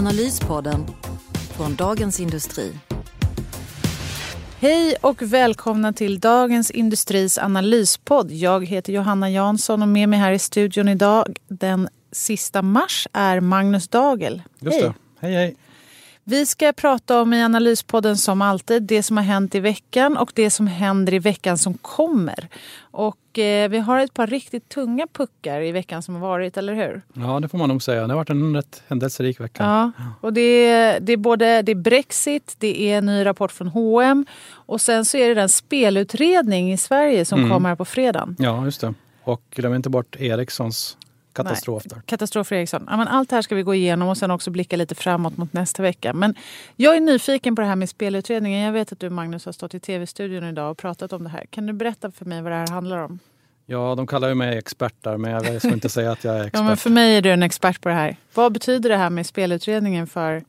Analyspodden 0.00 0.86
från 1.56 1.74
Dagens 1.76 2.20
Industri. 2.20 2.72
Hej 4.60 4.96
och 5.00 5.22
välkomna 5.22 5.92
till 5.92 6.20
Dagens 6.20 6.70
Industris 6.70 7.38
analyspodd. 7.38 8.30
Jag 8.30 8.66
heter 8.66 8.92
Johanna 8.92 9.30
Jansson 9.30 9.82
och 9.82 9.88
med 9.88 10.08
mig 10.08 10.18
här 10.18 10.32
i 10.32 10.38
studion 10.38 10.88
idag 10.88 11.38
den 11.48 11.88
sista 12.12 12.62
mars 12.62 13.08
är 13.12 13.40
Magnus 13.40 13.88
Dagel. 13.88 14.42
Just 14.58 14.80
hej. 14.80 14.82
det. 14.82 14.94
Hej 15.26 15.34
hej. 15.34 15.56
Vi 16.30 16.46
ska 16.46 16.72
prata 16.72 17.20
om 17.22 17.32
i 17.32 17.42
Analyspodden 17.42 18.16
som 18.16 18.42
alltid 18.42 18.82
det 18.82 19.02
som 19.02 19.16
har 19.16 19.24
hänt 19.24 19.54
i 19.54 19.60
veckan 19.60 20.16
och 20.16 20.32
det 20.34 20.50
som 20.50 20.66
händer 20.66 21.14
i 21.14 21.18
veckan 21.18 21.58
som 21.58 21.74
kommer. 21.74 22.48
Och 22.80 23.38
eh, 23.38 23.68
vi 23.68 23.78
har 23.78 24.00
ett 24.00 24.14
par 24.14 24.26
riktigt 24.26 24.68
tunga 24.68 25.06
puckar 25.12 25.60
i 25.60 25.72
veckan 25.72 26.02
som 26.02 26.14
har 26.14 26.20
varit, 26.20 26.56
eller 26.56 26.74
hur? 26.74 27.02
Ja, 27.12 27.40
det 27.40 27.48
får 27.48 27.58
man 27.58 27.68
nog 27.68 27.82
säga. 27.82 28.00
Det 28.06 28.12
har 28.12 28.16
varit 28.16 28.30
en 28.30 28.56
rätt 28.56 28.82
händelserik 28.88 29.40
vecka. 29.40 29.62
Ja, 29.62 29.90
och 30.20 30.32
det 30.32 30.40
är, 30.70 31.00
det 31.00 31.12
är 31.12 31.16
både 31.16 31.62
det 31.62 31.72
är 31.72 31.76
Brexit, 31.76 32.56
det 32.58 32.80
är 32.82 32.98
en 32.98 33.06
ny 33.06 33.24
rapport 33.26 33.52
från 33.52 33.68
H&M 33.68 34.26
och 34.52 34.80
sen 34.80 35.04
så 35.04 35.16
är 35.16 35.28
det 35.28 35.34
den 35.34 35.48
spelutredning 35.48 36.72
i 36.72 36.76
Sverige 36.76 37.24
som 37.24 37.38
Mm. 37.38 37.50
kommer 37.50 37.74
på 37.76 37.84
fredagen. 37.84 38.36
Ja, 38.38 38.64
just 38.64 38.80
det. 38.80 38.94
Och 39.24 39.42
glöm 39.50 39.74
inte 39.74 39.88
bort 39.90 40.16
Ericssons 40.20 40.96
katastrof 41.42 41.82
där. 41.84 42.02
Katastrof 42.06 42.46
för 42.46 42.56
Ericsson. 42.56 42.86
Ja, 42.90 42.96
men 42.96 43.08
allt 43.08 43.30
det 43.30 43.36
här 43.36 43.42
ska 43.42 43.54
vi 43.54 43.62
gå 43.62 43.74
igenom 43.74 44.08
och 44.08 44.16
sen 44.16 44.30
också 44.30 44.50
blicka 44.50 44.76
lite 44.76 44.94
framåt 44.94 45.36
mot 45.36 45.52
nästa 45.52 45.82
vecka. 45.82 46.12
Men 46.12 46.34
jag 46.76 46.96
är 46.96 47.00
nyfiken 47.00 47.56
på 47.56 47.62
det 47.62 47.68
här 47.68 47.76
med 47.76 47.88
spelutredningen. 47.88 48.60
Jag 48.60 48.72
vet 48.72 48.92
att 48.92 49.00
du 49.00 49.10
Magnus 49.10 49.44
har 49.44 49.52
stått 49.52 49.74
i 49.74 49.80
tv-studion 49.80 50.44
idag 50.44 50.70
och 50.70 50.78
pratat 50.78 51.12
om 51.12 51.24
det 51.24 51.30
här. 51.30 51.44
Kan 51.50 51.66
du 51.66 51.72
berätta 51.72 52.10
för 52.10 52.24
mig 52.24 52.42
vad 52.42 52.52
det 52.52 52.56
här 52.56 52.68
handlar 52.68 52.98
om? 52.98 53.18
Ja, 53.66 53.94
de 53.94 54.06
kallar 54.06 54.28
ju 54.28 54.34
mig 54.34 54.58
expert 54.58 54.94
där, 55.00 55.16
men 55.16 55.30
jag 55.30 55.62
ska 55.62 55.72
inte 55.72 55.88
säga 55.88 56.12
att 56.12 56.24
jag 56.24 56.34
är 56.34 56.40
expert. 56.40 56.58
Ja, 56.60 56.62
men 56.62 56.76
för 56.76 56.90
mig 56.90 57.16
är 57.16 57.22
du 57.22 57.30
en 57.30 57.42
expert 57.42 57.80
på 57.80 57.88
det 57.88 57.94
här. 57.94 58.16
Vad 58.34 58.52
betyder 58.52 58.90
det 58.90 58.96
här 58.96 59.10
med 59.10 59.26
spelutredningen 59.26 60.06
för, 60.06 60.42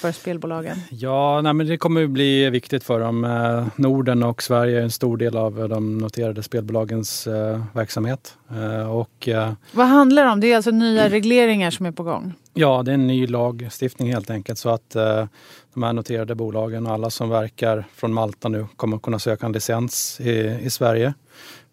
för 0.00 0.12
spelbolagen? 0.12 0.76
Ja, 0.90 1.40
nej, 1.42 1.52
men 1.52 1.66
det 1.66 1.76
kommer 1.76 2.00
ju 2.00 2.08
bli 2.08 2.50
viktigt 2.50 2.84
för 2.84 3.00
dem. 3.00 3.24
Eh, 3.24 3.66
Norden 3.76 4.22
och 4.22 4.42
Sverige 4.42 4.78
är 4.78 4.82
en 4.82 4.90
stor 4.90 5.16
del 5.16 5.36
av 5.36 5.68
de 5.68 5.98
noterade 5.98 6.42
spelbolagens 6.42 7.26
eh, 7.26 7.62
verksamhet. 7.72 8.36
Eh, 8.50 8.90
och 8.90 9.28
eh, 9.28 9.52
Vad 9.72 9.86
handlar 9.86 10.24
det 10.24 10.30
om? 10.30 10.40
Det 10.40 10.52
är 10.52 10.56
alltså 10.56 10.70
nya 10.70 11.08
regleringar 11.08 11.70
som 11.70 11.86
är 11.86 11.92
på 11.92 12.02
gång. 12.02 12.32
ja, 12.54 12.82
det 12.82 12.90
är 12.90 12.94
en 12.94 13.06
ny 13.06 13.26
lagstiftning 13.26 14.12
helt 14.12 14.30
enkelt 14.30 14.58
så 14.58 14.68
att 14.68 14.96
eh, 14.96 15.26
de 15.74 15.82
här 15.82 15.92
noterade 15.92 16.34
bolagen 16.34 16.86
och 16.86 16.92
alla 16.92 17.10
som 17.10 17.28
verkar 17.28 17.84
från 17.94 18.12
Malta 18.14 18.48
nu 18.48 18.66
kommer 18.76 18.98
kunna 18.98 19.18
söka 19.18 19.46
en 19.46 19.52
licens 19.52 20.20
i, 20.20 20.58
i 20.62 20.70
Sverige 20.70 21.14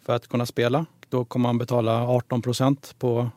för 0.05 0.15
att 0.15 0.27
kunna 0.27 0.45
spela. 0.45 0.85
Då 1.09 1.25
kommer 1.25 1.49
man 1.49 1.57
betala 1.57 2.07
18 2.07 2.41
procent 2.41 2.95
på 2.99 3.29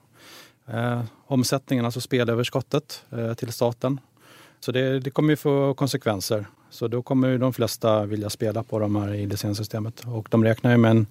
eh, 0.73 1.01
omsättningen, 1.27 1.85
alltså 1.85 2.01
spelöverskottet 2.01 3.05
eh, 3.13 3.35
till 3.35 3.53
staten. 3.53 4.01
Så 4.61 4.73
det, 4.73 5.01
det 5.01 5.11
kommer 5.11 5.31
ju 5.31 5.37
få 5.37 5.75
konsekvenser. 5.75 6.47
Så 6.71 6.89
då 6.89 7.03
kommer 7.03 7.29
ju 7.29 7.39
de 7.39 7.53
flesta 7.53 8.05
vilja 8.07 8.31
spela 8.31 8.63
på 8.63 8.79
de 8.79 8.97
här 8.97 9.15
i 9.15 9.27
licenssystemet. 9.27 10.03
Och 10.07 10.29
de 10.31 10.45
räknar 10.45 10.71
ju 10.71 10.77
med 10.77 10.91
en 10.91 11.07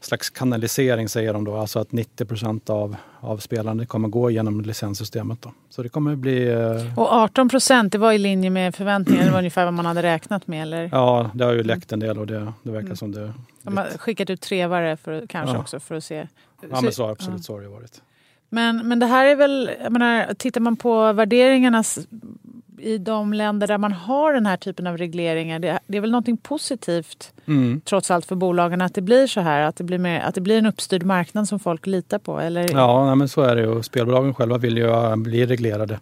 slags 0.00 0.30
kanalisering 0.30 1.08
säger 1.08 1.32
de 1.32 1.44
då, 1.44 1.56
alltså 1.56 1.78
att 1.78 1.92
90 1.92 2.24
procent 2.24 2.70
av, 2.70 2.96
av 3.20 3.38
spelandet 3.38 3.88
kommer 3.88 4.08
gå 4.08 4.30
genom 4.30 4.60
licenssystemet. 4.60 5.42
Då. 5.42 5.52
Så 5.70 5.82
det 5.82 5.88
kommer 5.88 6.16
bli... 6.16 6.48
Eh, 6.48 6.98
Och 6.98 7.12
18 7.12 7.48
procent, 7.48 7.92
det 7.92 7.98
var 7.98 8.12
i 8.12 8.18
linje 8.18 8.50
med 8.50 8.74
förväntningarna. 8.74 9.26
Det 9.26 9.32
var 9.32 9.38
ungefär 9.38 9.64
vad 9.64 9.74
man 9.74 9.86
hade 9.86 10.02
räknat 10.02 10.46
med. 10.46 10.62
Eller? 10.62 10.88
ja, 10.92 11.30
det 11.34 11.44
har 11.44 11.52
ju 11.52 11.62
läckt 11.62 11.92
en 11.92 12.00
del 12.00 12.18
och 12.18 12.26
det, 12.26 12.52
det 12.62 12.70
verkar 12.70 12.94
som 12.94 13.12
det... 13.12 13.32
De 13.62 13.76
har 13.76 13.84
skickat 13.98 14.30
ut 14.30 14.40
trevare 14.40 14.96
för, 14.96 15.26
kanske 15.26 15.56
Ja. 15.56 15.60
också 15.60 15.80
för 15.80 15.94
att 15.94 16.04
se. 16.04 16.26
Ja, 16.70 16.80
men 16.80 16.92
så 16.92 17.08
absolut, 17.10 17.44
så 17.44 17.52
har 17.54 17.60
det 17.60 17.68
varit. 17.68 18.02
Men, 18.48 18.88
men 18.88 18.98
det 18.98 19.06
här 19.06 19.26
är 19.26 19.36
väl, 19.36 19.70
jag 19.82 19.92
menar, 19.92 20.34
tittar 20.34 20.60
man 20.60 20.76
på 20.76 21.12
värderingarna 21.12 21.84
i 22.78 22.98
de 22.98 23.32
länder 23.32 23.66
där 23.66 23.78
man 23.78 23.92
har 23.92 24.32
den 24.32 24.46
här 24.46 24.56
typen 24.56 24.86
av 24.86 24.96
regleringar. 24.98 25.58
Det, 25.58 25.78
det 25.86 25.96
är 25.96 26.00
väl 26.00 26.10
någonting 26.10 26.36
positivt 26.36 27.30
Mm. 27.46 27.80
trots 27.84 28.10
allt 28.10 28.26
för 28.26 28.36
bolagen 28.36 28.80
att 28.82 28.94
det 28.94 29.00
blir 29.00 29.26
så 29.26 29.40
här. 29.40 29.60
Att 29.60 29.76
det 29.76 29.84
blir, 29.84 29.98
mer, 29.98 30.20
att 30.20 30.34
det 30.34 30.40
blir 30.40 30.58
en 30.58 30.66
uppstyrd 30.66 31.02
marknad 31.02 31.48
som 31.48 31.58
folk 31.58 31.86
litar 31.86 32.18
på. 32.18 32.38
Eller? 32.40 32.72
Ja, 32.72 33.06
nej, 33.06 33.16
men 33.16 33.28
så 33.28 33.40
är 33.42 33.56
det 33.56 33.62
ju. 33.62 33.82
Spelbolagen 33.82 34.34
själva 34.34 34.58
vill 34.58 34.76
ju 34.78 34.90
eh, 34.90 35.16
bli 35.16 35.46
reglerade. 35.46 36.00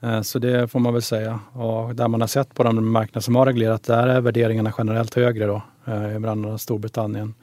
Eh, 0.00 0.20
Så 0.22 0.38
det 0.38 0.68
får 0.68 0.80
man 0.80 0.92
väl 0.92 1.02
säga. 1.02 1.40
Och 1.52 1.94
där 1.94 2.08
man 2.08 2.20
har 2.20 2.28
sett 2.28 2.54
på 2.54 2.62
de 2.62 2.92
marknader 2.92 3.20
som 3.20 3.36
har 3.36 3.46
reglerat, 3.46 3.82
där 3.84 4.06
är 4.08 4.20
värderingarna 4.20 4.72
generellt 4.78 5.14
högre 5.14 5.46
då. 5.46 5.62
eh, 5.86 6.18
bland 6.18 6.46
annat 6.46 6.60
Storbritannien, 6.60 7.34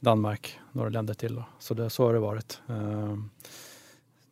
Danmark, 0.00 0.58
några 0.72 0.88
länder 0.88 1.14
till. 1.14 1.34
Då. 1.34 1.44
Så, 1.58 1.74
det, 1.74 1.90
så 1.90 2.06
har 2.06 2.12
det 2.12 2.18
varit. 2.20 2.60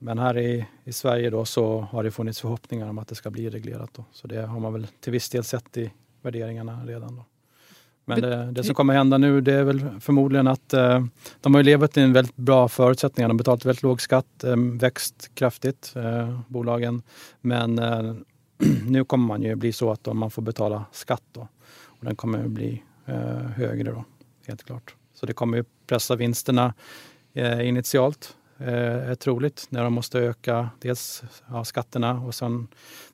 Men 0.02 0.18
här 0.18 0.38
i, 0.38 0.66
i 0.84 0.92
Sverige 0.92 1.30
då 1.30 1.44
så 1.44 1.80
har 1.80 2.04
det 2.04 2.10
funnits 2.10 2.40
förhoppningar 2.40 2.88
om 2.88 2.98
att 2.98 3.08
det 3.08 3.14
ska 3.14 3.30
bli 3.30 3.50
reglerat. 3.50 3.90
Då. 3.94 4.04
Så 4.12 4.26
det 4.26 4.46
har 4.46 4.60
man 4.60 4.72
väl 4.72 4.86
till 5.00 5.12
viss 5.12 5.28
del 5.28 5.44
sett 5.44 5.76
i 5.76 5.90
värderingarna 6.22 6.84
redan. 6.86 7.16
Då. 7.16 7.24
Men 8.04 8.20
det, 8.20 8.52
det 8.52 8.64
som 8.64 8.74
kommer 8.74 8.94
hända 8.94 9.18
nu 9.18 9.40
det 9.40 9.54
är 9.54 9.64
väl 9.64 10.00
förmodligen 10.00 10.46
att 10.46 10.72
eh, 10.72 11.04
de 11.40 11.54
har 11.54 11.60
ju 11.60 11.64
levat 11.64 11.96
i 11.96 12.00
en 12.00 12.12
väldigt 12.12 12.36
bra 12.36 12.68
förutsättningar. 12.68 13.28
De 13.28 13.34
har 13.34 13.38
betalat 13.38 13.64
väldigt 13.64 13.82
låg 13.82 14.00
skatt, 14.00 14.44
eh, 14.44 14.56
växt 14.56 15.30
kraftigt, 15.34 15.92
eh, 15.96 16.40
bolagen. 16.48 17.02
Men 17.40 17.78
eh, 17.78 18.14
nu 18.86 19.04
kommer 19.04 19.26
man 19.26 19.42
ju 19.42 19.54
bli 19.54 19.72
så 19.72 19.90
att 19.90 20.04
då 20.04 20.14
man 20.14 20.30
får 20.30 20.42
betala 20.42 20.84
skatt 20.92 21.24
då. 21.32 21.48
Och 21.84 22.04
den 22.04 22.16
kommer 22.16 22.44
att 22.44 22.50
bli 22.50 22.82
eh, 23.06 23.14
högre 23.40 23.90
då, 23.90 24.04
helt 24.46 24.62
klart. 24.62 24.94
Så 25.14 25.26
det 25.26 25.32
kommer 25.32 25.56
ju 25.56 25.64
pressa 25.86 26.16
vinsterna 26.16 26.74
eh, 27.34 27.68
initialt, 27.68 28.36
är 28.64 29.14
troligt, 29.14 29.66
när 29.68 29.84
de 29.84 29.92
måste 29.92 30.18
öka 30.18 30.70
dels 30.80 31.22
ja, 31.50 31.64
skatterna 31.64 32.20
och 32.20 32.34
sen 32.34 32.68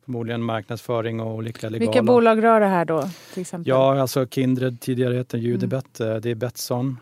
förmodligen 0.04 0.42
marknadsföring 0.42 1.20
och 1.20 1.34
olika 1.34 1.68
legala... 1.68 1.90
Vilka 1.90 2.02
bolag 2.02 2.42
rör 2.42 2.60
det 2.60 2.66
här 2.66 2.84
då? 2.84 3.08
Till 3.32 3.40
exempel? 3.40 3.68
Ja, 3.68 4.00
alltså 4.00 4.26
Kindred 4.26 4.80
tidigare 4.80 5.14
hette 5.14 5.38
Judibet, 5.38 6.00
eh, 6.00 6.14
det 6.16 6.30
är 6.30 6.34
Betsson. 6.34 6.96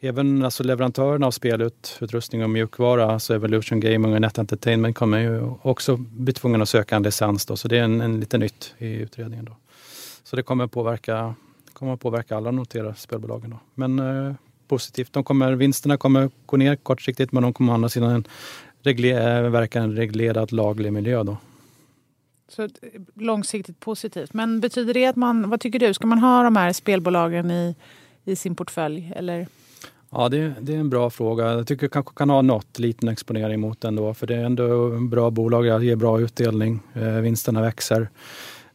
Även 0.00 0.44
alltså 0.44 0.62
leverantörerna 0.62 1.26
av 1.26 1.30
spelutrustning 1.30 2.44
och 2.44 2.50
mjukvara, 2.50 3.12
alltså 3.12 3.34
Evolution 3.34 3.80
Gaming 3.80 4.14
och 4.14 4.20
Net 4.20 4.38
Entertainment 4.38 4.96
kommer 4.96 5.18
ju 5.18 5.50
också 5.62 5.96
bli 5.96 6.32
tvungna 6.32 6.62
att 6.62 6.68
söka 6.68 6.96
en 6.96 7.02
licens. 7.02 7.46
Då, 7.46 7.56
så 7.56 7.68
det 7.68 7.78
är 7.78 7.82
en, 7.82 8.00
en 8.00 8.20
lite 8.20 8.38
nytt 8.38 8.74
i 8.78 8.94
utredningen. 8.94 9.44
Då. 9.44 9.56
Så 10.22 10.36
det 10.36 10.42
kommer 10.42 10.66
påverka, 10.66 11.34
kommer 11.72 11.96
påverka 11.96 12.36
alla 12.36 12.50
noterade 12.50 12.94
spelbolagen. 12.94 13.50
Då. 13.50 13.58
Men 13.74 13.98
eh, 13.98 14.34
positivt, 14.70 15.12
de 15.12 15.24
kommer, 15.24 15.52
vinsterna 15.58 15.96
kommer 15.96 16.30
gå 16.46 16.56
ner 16.56 16.76
kortsiktigt 16.76 17.32
men 17.32 17.42
de 17.42 17.52
kommer 17.52 17.72
å 17.72 17.74
andra 17.74 17.88
sidan 17.88 18.24
regle, 18.86 19.10
eh, 19.10 19.50
verka 19.50 19.80
en 19.82 19.96
reglerad 19.96 20.52
laglig 20.52 20.92
miljö. 20.92 21.22
Då. 21.24 21.36
Så 22.48 22.62
ett- 22.62 22.80
långsiktigt 23.14 23.80
positivt. 23.80 24.32
Men 24.34 24.60
betyder 24.60 24.94
det 24.94 25.06
att 25.06 25.16
man, 25.16 25.50
vad 25.50 25.60
tycker 25.60 25.78
du, 25.78 25.94
ska 25.94 26.06
man 26.06 26.18
ha 26.18 26.42
de 26.42 26.56
här 26.56 26.72
spelbolagen 26.72 27.50
i, 27.50 27.74
i 28.24 28.36
sin 28.36 28.54
portfölj? 28.54 29.12
Eller? 29.16 29.46
Ja, 30.10 30.28
det, 30.28 30.52
det 30.60 30.74
är 30.74 30.78
en 30.78 30.90
bra 30.90 31.10
fråga. 31.10 31.44
Jag 31.52 31.66
tycker 31.66 31.88
kanske 31.88 32.14
kan 32.14 32.30
ha 32.30 32.42
något 32.42 32.78
liten 32.78 33.08
exponering 33.08 33.60
mot 33.60 33.80
den 33.80 33.96
då, 33.96 34.14
för 34.14 34.26
det 34.26 34.34
är 34.36 34.44
ändå 34.44 34.92
en 34.92 35.10
bra 35.10 35.30
bolag, 35.30 35.64
det 35.80 35.84
ger 35.86 35.96
bra 35.96 36.20
utdelning, 36.20 36.80
eh, 36.94 37.20
vinsterna 37.20 37.62
växer. 37.62 38.08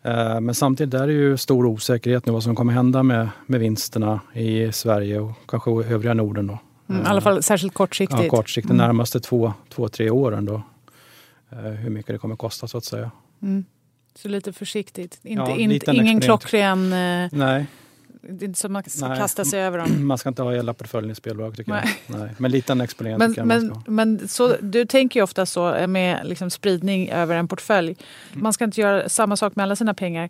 Eh, 0.06 0.40
men 0.42 0.56
samtidigt 0.56 0.94
är 0.94 1.08
det 1.08 1.14
ju 1.14 1.38
stor 1.38 1.66
osäkerhet 1.66 2.26
nu 2.26 2.32
vad 2.34 2.44
som 2.44 2.56
kommer 2.56 2.74
hända 2.74 3.04
med, 3.04 3.30
med 3.46 3.60
vinsterna 3.60 4.20
i 4.34 4.72
Sverige 4.72 5.20
och 5.20 5.32
kanske 5.48 5.72
övriga 5.72 6.14
Norden 6.14 6.48
då. 6.48 6.60
Mm, 6.90 7.02
I 7.02 7.06
alla 7.06 7.22
fall 7.22 7.44
särskilt 7.44 7.74
kortsiktigt. 7.74 8.24
Ja, 8.24 8.30
kortsiktigt, 8.30 8.68
de 8.68 8.78
närmaste 8.78 9.20
två, 9.20 9.54
två, 9.70 9.90
tre 9.90 10.10
åren 10.10 10.46
då. 10.46 10.62
Eh, 11.50 11.58
hur 11.58 11.90
mycket 11.90 12.14
det 12.14 12.18
kommer 12.18 12.36
kosta 12.36 12.68
så 12.68 12.78
att 12.78 12.86
säga. 12.86 13.12
Mm. 13.42 13.66
Så 14.16 14.28
lite 14.28 14.54
försiktigt. 14.54 15.20
Inte, 15.24 15.52
Ja, 15.52 15.58
inte, 15.58 15.92
ingen 15.92 16.22
klockren... 16.22 16.94
Eh, 16.94 17.30
Nej, 17.32 17.66
det 18.30 18.46
är 18.46 18.48
inte 18.48 18.60
så 18.60 18.70
man 18.70 18.84
ska 18.88 19.08
Nej. 19.08 19.18
kasta 19.18 19.46
sig 19.46 19.62
över 19.62 19.78
dem. 19.78 19.88
man 20.08 20.18
ska 20.18 20.30
inte 20.30 20.42
ha 20.42 20.52
hela 20.52 20.74
portföljen 20.74 21.12
i 21.12 21.16
spelbolag 21.16 21.56
tycker 21.56 21.72
Nej. 21.72 22.00
jag. 22.08 22.20
Nej. 22.20 22.30
Men 22.38 22.52
liten 22.52 22.82
exponering 22.82 23.18
Men, 23.18 23.32
tycker 23.32 23.42
jag 23.42 23.48
man 23.48 23.60
ska 23.60 23.68
men, 23.68 23.76
ha. 23.76 24.18
men 24.18 24.28
så, 24.28 24.56
du 24.62 24.86
tänker 24.86 25.20
ju 25.20 25.24
ofta 25.24 25.46
så 25.46 25.88
med 25.88 26.22
liksom 26.24 26.50
spridning 26.50 27.10
över 27.10 27.36
en 27.36 27.48
portfölj. 27.48 27.96
Mm. 28.32 28.44
Man 28.44 28.54
ska 28.54 28.64
inte 28.64 28.82
göra 28.82 29.10
samma 29.10 29.38
sak 29.38 29.56
med 29.56 29.64
alla 29.64 29.76
sina 29.76 29.94
pengar. 29.94 30.30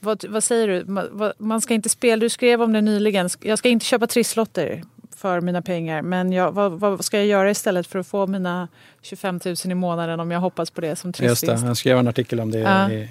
Vad, 0.00 0.24
vad 0.28 0.44
säger 0.44 0.68
du? 0.68 0.84
Man, 0.84 1.32
man 1.38 1.60
ska 1.60 1.74
inte 1.74 1.88
spela, 1.88 2.20
du 2.20 2.28
skrev 2.28 2.62
om 2.62 2.72
det 2.72 2.80
nyligen. 2.80 3.28
Jag 3.40 3.58
ska 3.58 3.68
inte 3.68 3.86
köpa 3.86 4.06
trisslotter. 4.06 4.82
för 5.16 5.40
mina 5.40 5.62
pengar. 5.62 6.02
Men 6.02 6.32
jag, 6.32 6.52
vad, 6.52 6.72
vad, 6.72 7.04
ska 7.04 7.16
jag 7.16 7.26
göra 7.26 7.50
istället 7.50 7.86
för 7.86 7.98
att 7.98 8.06
få 8.06 8.26
mina 8.26 8.68
25 9.02 9.40
000 9.44 9.56
i 9.64 9.74
månaden 9.74 10.20
om 10.20 10.30
jag 10.30 10.40
hoppas 10.40 10.70
på 10.70 10.80
det 10.80 10.96
som 10.96 11.12
trissvinst? 11.12 11.42
Just 11.42 11.62
det, 11.62 11.68
jag 11.68 11.76
skrev 11.76 11.98
en 11.98 12.08
artikel 12.08 12.40
om 12.40 12.50
det 12.50 12.58
ja. 12.58 12.90
i, 12.90 13.08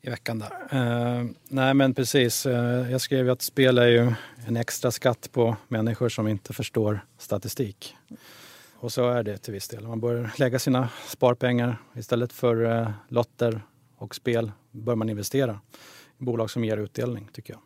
i 0.00 0.10
veckan. 0.10 0.38
Där. 0.38 0.50
Uh, 0.72 1.30
nej 1.48 1.74
men 1.74 1.94
precis, 1.94 2.46
uh, 2.46 2.52
jag 2.90 3.00
skrev 3.00 3.24
ju 3.24 3.32
att 3.32 3.42
spel 3.42 3.78
är 3.78 3.86
ju 3.86 4.12
en 4.46 4.56
extra 4.56 4.90
skatt 4.90 5.28
på 5.32 5.56
människor 5.68 6.08
som 6.08 6.28
inte 6.28 6.52
förstår 6.52 7.00
statistik. 7.18 7.96
Och 8.74 8.92
så 8.92 9.10
är 9.10 9.22
det 9.22 9.38
till 9.38 9.52
viss 9.52 9.68
del. 9.68 9.86
Man 9.86 10.00
bör 10.00 10.30
lägga 10.38 10.58
sina 10.58 10.88
sparpengar 11.06 11.76
istället 11.96 12.32
för 12.32 12.62
uh, 12.62 12.90
lotter 13.08 13.60
och 13.96 14.14
spel 14.14 14.52
bör 14.70 14.94
man 14.94 15.08
investera 15.08 15.60
i 16.18 16.24
bolag 16.24 16.50
som 16.50 16.64
ger 16.64 16.76
utdelning 16.76 17.28
tycker 17.32 17.52
jag. 17.52 17.62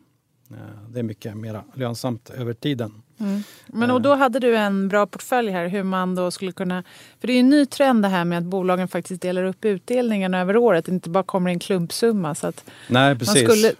Det 0.89 0.99
är 0.99 1.03
mycket 1.03 1.37
mer 1.37 1.63
lönsamt 1.73 2.29
över 2.29 2.53
tiden. 2.53 3.01
Mm. 3.19 3.43
Men 3.67 3.91
och 3.91 4.01
då 4.01 4.15
hade 4.15 4.39
du 4.39 4.57
en 4.57 4.87
bra 4.87 5.05
portfölj 5.05 5.51
här 5.51 5.67
hur 5.67 5.83
man 5.83 6.15
då 6.15 6.31
skulle 6.31 6.51
kunna... 6.51 6.83
För 7.19 7.27
det 7.27 7.33
är 7.33 7.35
ju 7.35 7.39
en 7.39 7.49
ny 7.49 7.65
trend 7.65 8.03
det 8.03 8.07
här 8.07 8.25
med 8.25 8.37
att 8.37 8.43
bolagen 8.43 8.87
faktiskt 8.87 9.21
delar 9.21 9.43
upp 9.43 9.65
utdelningen 9.65 10.33
över 10.33 10.57
året. 10.57 10.85
Det 10.85 10.91
inte 10.91 11.09
bara 11.09 11.23
kommer 11.23 11.51
en 11.51 11.59
klumpsumma. 11.59 12.35
Så 12.35 12.47
att 12.47 12.65
Nej, 12.89 13.15
precis. 13.15 13.47
Man 13.47 13.57
skulle, 13.57 13.73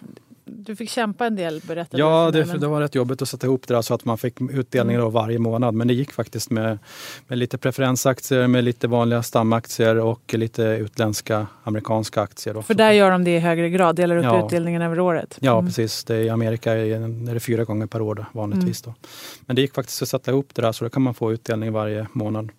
du 0.56 0.76
fick 0.76 0.90
kämpa 0.90 1.26
en 1.26 1.36
del 1.36 1.60
berättade 1.66 2.02
Ja, 2.02 2.30
det, 2.30 2.58
det, 2.58 2.66
var 2.66 2.80
rätt 2.80 2.94
jobbigt 2.94 3.22
att 3.22 3.28
sätta 3.28 3.46
ihop 3.46 3.68
det 3.68 3.74
där 3.74 3.82
så 3.82 3.94
att 3.94 4.04
man 4.04 4.18
fick 4.18 4.40
utdelningar 4.40 5.00
mm. 5.00 5.12
varje 5.12 5.38
månad. 5.38 5.74
Men 5.74 5.88
det 5.88 5.94
gick 5.94 6.12
faktiskt 6.12 6.50
med, 6.50 6.78
med 7.26 7.38
lite 7.38 7.58
preferensaktier, 7.58 8.46
med 8.46 8.64
lite 8.64 8.88
vanliga 8.88 9.22
stamaktier 9.22 9.96
och 9.96 10.34
lite 10.34 10.62
utländska 10.62 11.46
amerikanska 11.64 12.20
aktier. 12.20 12.56
Också. 12.56 12.66
För 12.66 12.74
där 12.74 12.92
gör 12.92 13.10
de 13.10 13.24
det 13.24 13.36
i 13.36 13.38
högre 13.38 13.70
grad, 13.70 13.96
delar 13.96 14.16
upp 14.16 14.24
ja. 14.24 14.46
utdelningen 14.46 14.82
över 14.82 15.00
året? 15.00 15.38
Ja, 15.40 15.52
mm. 15.52 15.66
precis. 15.66 16.04
Det, 16.04 16.22
I 16.22 16.28
Amerika 16.28 16.72
är 16.72 17.34
det 17.34 17.40
fyra 17.40 17.64
gånger 17.64 17.86
per 17.86 18.00
år 18.00 18.14
då, 18.14 18.26
vanligtvis. 18.32 18.84
Mm. 18.84 18.94
Då. 19.02 19.08
Men 19.46 19.56
det 19.56 19.62
gick 19.62 19.74
faktiskt 19.74 20.02
att 20.02 20.08
sätta 20.08 20.30
ihop 20.30 20.54
det 20.54 20.62
där 20.62 20.72
så 20.72 20.84
då 20.84 20.90
kan 20.90 21.02
man 21.02 21.14
få 21.14 21.32
utdelning 21.32 21.72
varje 21.72 22.06
månad. 22.12 22.50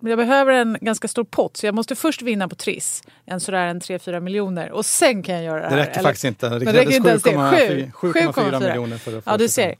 Jag 0.00 0.18
behöver 0.18 0.52
en 0.52 0.78
ganska 0.80 1.08
stor 1.08 1.24
pott 1.24 1.56
så 1.56 1.66
jag 1.66 1.74
måste 1.74 1.94
först 1.94 2.22
vinna 2.22 2.48
på 2.48 2.54
Triss, 2.54 3.02
en 3.24 3.40
sådär 3.40 3.66
en 3.66 3.80
3-4 3.80 4.20
miljoner 4.20 4.70
och 4.70 4.86
sen 4.86 5.22
kan 5.22 5.34
jag 5.34 5.44
göra 5.44 5.60
det 5.60 5.68
här. 5.68 5.76
Det 5.76 5.82
räcker 5.82 5.92
eller? 5.92 6.02
faktiskt 6.02 6.24
inte. 6.24 6.48
Det, 6.48 6.58
det 6.58 6.72
inte 7.14 7.30
ens 7.30 7.68
det. 7.68 7.92
7,4 7.92 8.60
miljoner 8.60 8.98
för 8.98 9.18
att 9.18 9.24
få 9.24 9.30
Ja, 9.30 9.36
du 9.36 9.48
ser. 9.48 9.74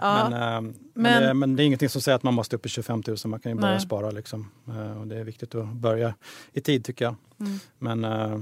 Ja. 0.00 0.28
Men, 0.30 0.32
äh, 0.32 0.38
men, 0.38 0.74
men, 0.94 1.22
det, 1.22 1.34
men, 1.34 1.56
det, 1.56 1.62
är 1.62 1.64
ingenting 1.64 1.88
som 1.88 2.02
säger 2.02 2.16
att 2.16 2.22
man 2.22 2.34
måste 2.34 2.56
upp 2.56 2.66
i 2.66 2.68
25 2.68 3.02
000. 3.06 3.16
Man 3.24 3.40
kan 3.40 3.52
ju 3.52 3.58
börja 3.58 3.74
nej. 3.74 3.80
spara. 3.80 4.10
Liksom. 4.10 4.50
Uh, 4.68 5.00
och 5.00 5.06
det 5.06 5.16
är 5.16 5.24
viktigt 5.24 5.54
att 5.54 5.66
börja 5.66 6.14
i 6.52 6.60
tid 6.60 6.84
tycker 6.84 7.04
jag. 7.04 7.14
Mm. 7.40 7.58
Men, 7.78 8.04
uh, 8.04 8.40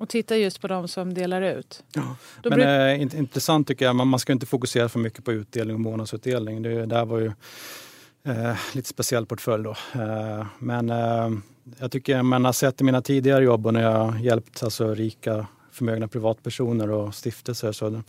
och 0.00 0.08
titta 0.08 0.36
just 0.36 0.60
på 0.60 0.68
de 0.68 0.88
som 0.88 1.14
delar 1.14 1.42
ut. 1.42 1.84
Ja. 1.92 2.16
men 2.44 2.60
äh, 2.60 3.02
intressant 3.02 3.68
tycker 3.68 3.84
jag, 3.84 3.96
man, 3.96 4.08
man 4.08 4.20
ska 4.20 4.32
inte 4.32 4.46
fokusera 4.46 4.88
för 4.88 4.98
mycket 4.98 5.24
på 5.24 5.32
utdelning 5.32 5.74
och 5.74 5.80
månadsutdelning. 5.80 6.62
Det 6.62 6.86
där 6.86 7.04
var 7.04 7.18
ju 7.18 7.32
eh, 8.24 8.56
lite 8.74 8.88
speciell 8.88 9.26
portfölj 9.26 9.64
då. 9.64 9.70
Eh, 9.70 10.46
men 10.58 10.90
eh, 10.90 11.30
jag 11.78 11.90
tycker 11.90 12.22
man 12.22 12.44
har 12.44 12.52
sett 12.52 12.80
i 12.80 12.84
mina 12.84 13.02
tidigare 13.02 13.44
jobb 13.44 13.66
och 13.66 13.74
när 13.74 13.82
jag 13.82 14.20
hjälpt 14.20 14.62
alltså, 14.62 14.94
rika 14.94 15.46
förmögna 15.72 16.08
privatpersoner 16.08 16.90
och 16.90 17.14
stiftelser. 17.14 17.72
Så 17.72 17.90
de, 17.90 18.04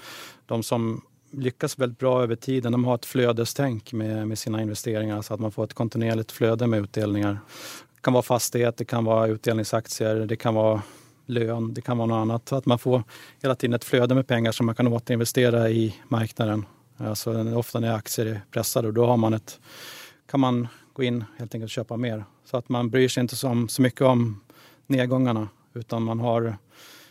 de 0.46 0.63
som 0.63 1.02
lyckas 1.31 1.80
väldigt 1.80 2.00
bra 2.00 2.24
över 2.24 2.36
tiden, 2.36 2.72
de 2.72 2.86
har 2.86 2.96
ett 2.96 3.06
flödestänk 3.06 3.94
med, 3.94 4.28
med 4.28 4.40
sina 4.40 4.62
investeringar 4.62 5.22
så 5.22 5.34
att 5.34 5.40
man 5.40 5.52
får 5.52 5.63
ett 5.63 5.74
kontinuerligt 5.74 6.31
flöde 6.31 6.68
med 6.68 6.80
utdelningar. 6.80 7.40
Det 7.96 8.02
kan 8.02 8.13
vara 8.13 8.24
fastighet, 8.24 8.78
det 8.78 8.86
kan 8.86 9.06
vara 9.06 9.28
utdelningsaktier, 9.28 10.16
det 10.16 10.36
kan 10.36 10.56
vara 10.56 10.81
lön, 11.25 11.74
det 11.74 11.81
kan 11.81 11.98
vara 11.98 12.08
något 12.08 12.22
annat. 12.22 12.52
Att 12.52 12.66
man 12.66 12.80
får 12.80 13.04
hela 13.42 13.56
tiden 13.56 13.74
ett 13.74 13.84
flöde 13.84 14.16
med 14.16 14.28
pengar 14.28 14.52
som 14.52 14.66
man 14.66 14.75
kan 14.75 14.88
återinvestera 14.88 15.69
i 15.69 15.96
marknaden. 16.08 16.66
Alltså, 16.98 17.56
ofta 17.56 17.80
när 17.80 17.94
aktier 17.94 18.25
är 18.25 18.42
pressade 18.52 18.88
och 18.88 18.94
då 18.94 19.06
har 19.06 19.18
man 19.18 19.34
ett, 19.34 19.60
kan 20.31 20.40
man 20.40 20.68
gå 20.94 21.04
in 21.04 21.24
helt 21.38 21.56
enkelt 21.56 21.68
och 21.68 21.69
köpa 21.69 21.98
mer. 21.98 22.25
Så 22.46 22.58
att 22.58 22.69
man 22.69 22.90
bryr 22.90 23.08
sig 23.08 23.22
inte 23.22 23.36
så, 23.36 23.66
så 23.69 23.81
mycket 23.81 24.02
om 24.02 24.42
nedgångarna 24.88 25.48
utan 25.74 26.04
man 26.04 26.19
har 26.19 26.58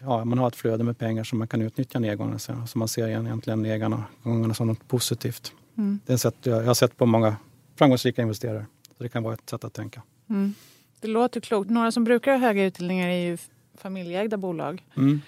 ja, 0.02 0.25
man 0.25 0.38
har 0.38 0.49
ett 0.49 0.56
flöde 0.56 0.85
med 0.85 0.99
pengar 0.99 1.25
som 1.25 1.38
man 1.38 1.49
kan 1.49 1.62
utnyttja 1.62 1.99
nedgångarna. 1.99 2.38
Så 2.38 2.79
man 2.79 2.88
ser 2.88 3.08
egentligen 3.08 3.62
nedgångarna 3.62 4.55
som 4.55 4.67
något 4.67 4.88
positivt. 4.88 5.52
Mm. 5.79 6.00
Det 6.06 6.12
är 6.12 6.17
sätt 6.17 6.35
jag 6.43 6.62
har 6.62 6.75
sett 6.75 6.97
på 6.97 7.06
många 7.06 7.37
framgångsrika 7.76 8.23
investerare. 8.23 8.67
Så 8.97 9.02
det 9.02 9.08
kan 9.08 9.23
vara 9.23 9.35
ett 9.35 9.50
sätt 9.50 9.64
att 9.64 9.73
tänka. 9.73 10.02
Mm. 10.31 10.55
Det 11.00 11.08
låter 11.08 11.41
klokt. 11.41 11.70
Några 11.70 11.93
som 11.93 12.05
brukar 12.05 12.32
ha 12.32 12.38
höga 12.38 12.64
utdelningar 12.64 13.08
är 13.08 13.31
ju 13.31 13.38
familjeägda 13.79 14.37
bolag. 14.37 14.87
Mm. 14.97 15.20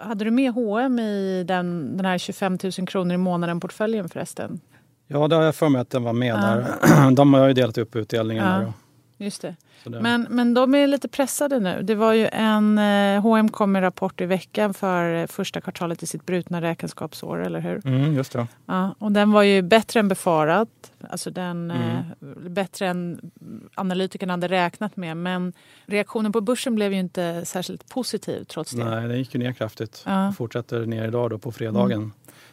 Hade 0.00 0.24
du 0.24 0.30
med 0.30 0.52
H&M 0.52 0.98
i 0.98 1.44
den, 1.48 1.96
den 1.96 2.06
här 2.06 2.18
25 2.18 2.58
000 2.62 2.72
kronor 2.72 3.14
i 3.14 3.16
månaden-portföljen 3.16 4.08
förresten? 4.08 4.60
Ja, 5.06 5.28
det 5.28 5.36
har 5.36 5.42
jag 5.42 5.54
för 5.54 5.68
mig 5.68 5.80
att 5.80 5.90
den 5.90 6.02
var 6.02 6.12
med 6.12 6.34
ja. 6.34 6.36
där. 6.36 7.10
De 7.16 7.34
har 7.34 7.48
ju 7.48 7.54
delat 7.54 7.78
upp 7.78 7.96
utdelningen. 7.96 8.44
Ja. 8.44 8.72
Just 9.18 9.42
det. 9.42 9.56
Men, 9.84 10.26
men 10.30 10.54
de 10.54 10.74
är 10.74 10.86
lite 10.86 11.08
pressade 11.08 11.60
nu. 11.60 11.82
Det 11.82 11.94
var 11.94 12.12
ju 12.12 12.28
en 12.32 12.78
eh, 12.78 13.20
H&M 13.22 13.48
kom 13.48 13.72
med 13.72 13.82
rapport 13.82 14.20
i 14.20 14.26
veckan 14.26 14.74
för 14.74 15.26
första 15.26 15.60
kvartalet 15.60 16.02
i 16.02 16.06
sitt 16.06 16.26
brutna 16.26 16.60
räkenskapsår, 16.60 17.38
eller 17.38 17.60
hur? 17.60 17.86
Mm, 17.86 18.14
just 18.14 18.32
det. 18.32 18.46
Ja, 18.66 18.94
och 18.98 19.12
den 19.12 19.32
var 19.32 19.42
ju 19.42 19.62
bättre 19.62 20.00
än 20.00 20.08
befarat. 20.08 20.68
Alltså 21.10 21.30
den, 21.30 21.70
mm. 21.70 21.96
eh, 21.96 22.50
bättre 22.50 22.86
än 22.86 23.30
analytikerna 23.74 24.32
hade 24.32 24.48
räknat 24.48 24.96
med. 24.96 25.16
Men 25.16 25.52
reaktionen 25.86 26.32
på 26.32 26.40
börsen 26.40 26.74
blev 26.74 26.92
ju 26.92 26.98
inte 26.98 27.44
särskilt 27.44 27.88
positiv 27.88 28.44
trots 28.44 28.70
det. 28.70 28.84
Nej, 28.84 29.08
den 29.08 29.18
gick 29.18 29.34
ju 29.34 29.40
ner 29.40 29.52
kraftigt. 29.52 30.02
Ja. 30.06 30.32
Fortsätter 30.38 30.86
ner 30.86 31.08
idag 31.08 31.30
då 31.30 31.38
på 31.38 31.52
fredagen. 31.52 31.92
Mm. 31.92 32.12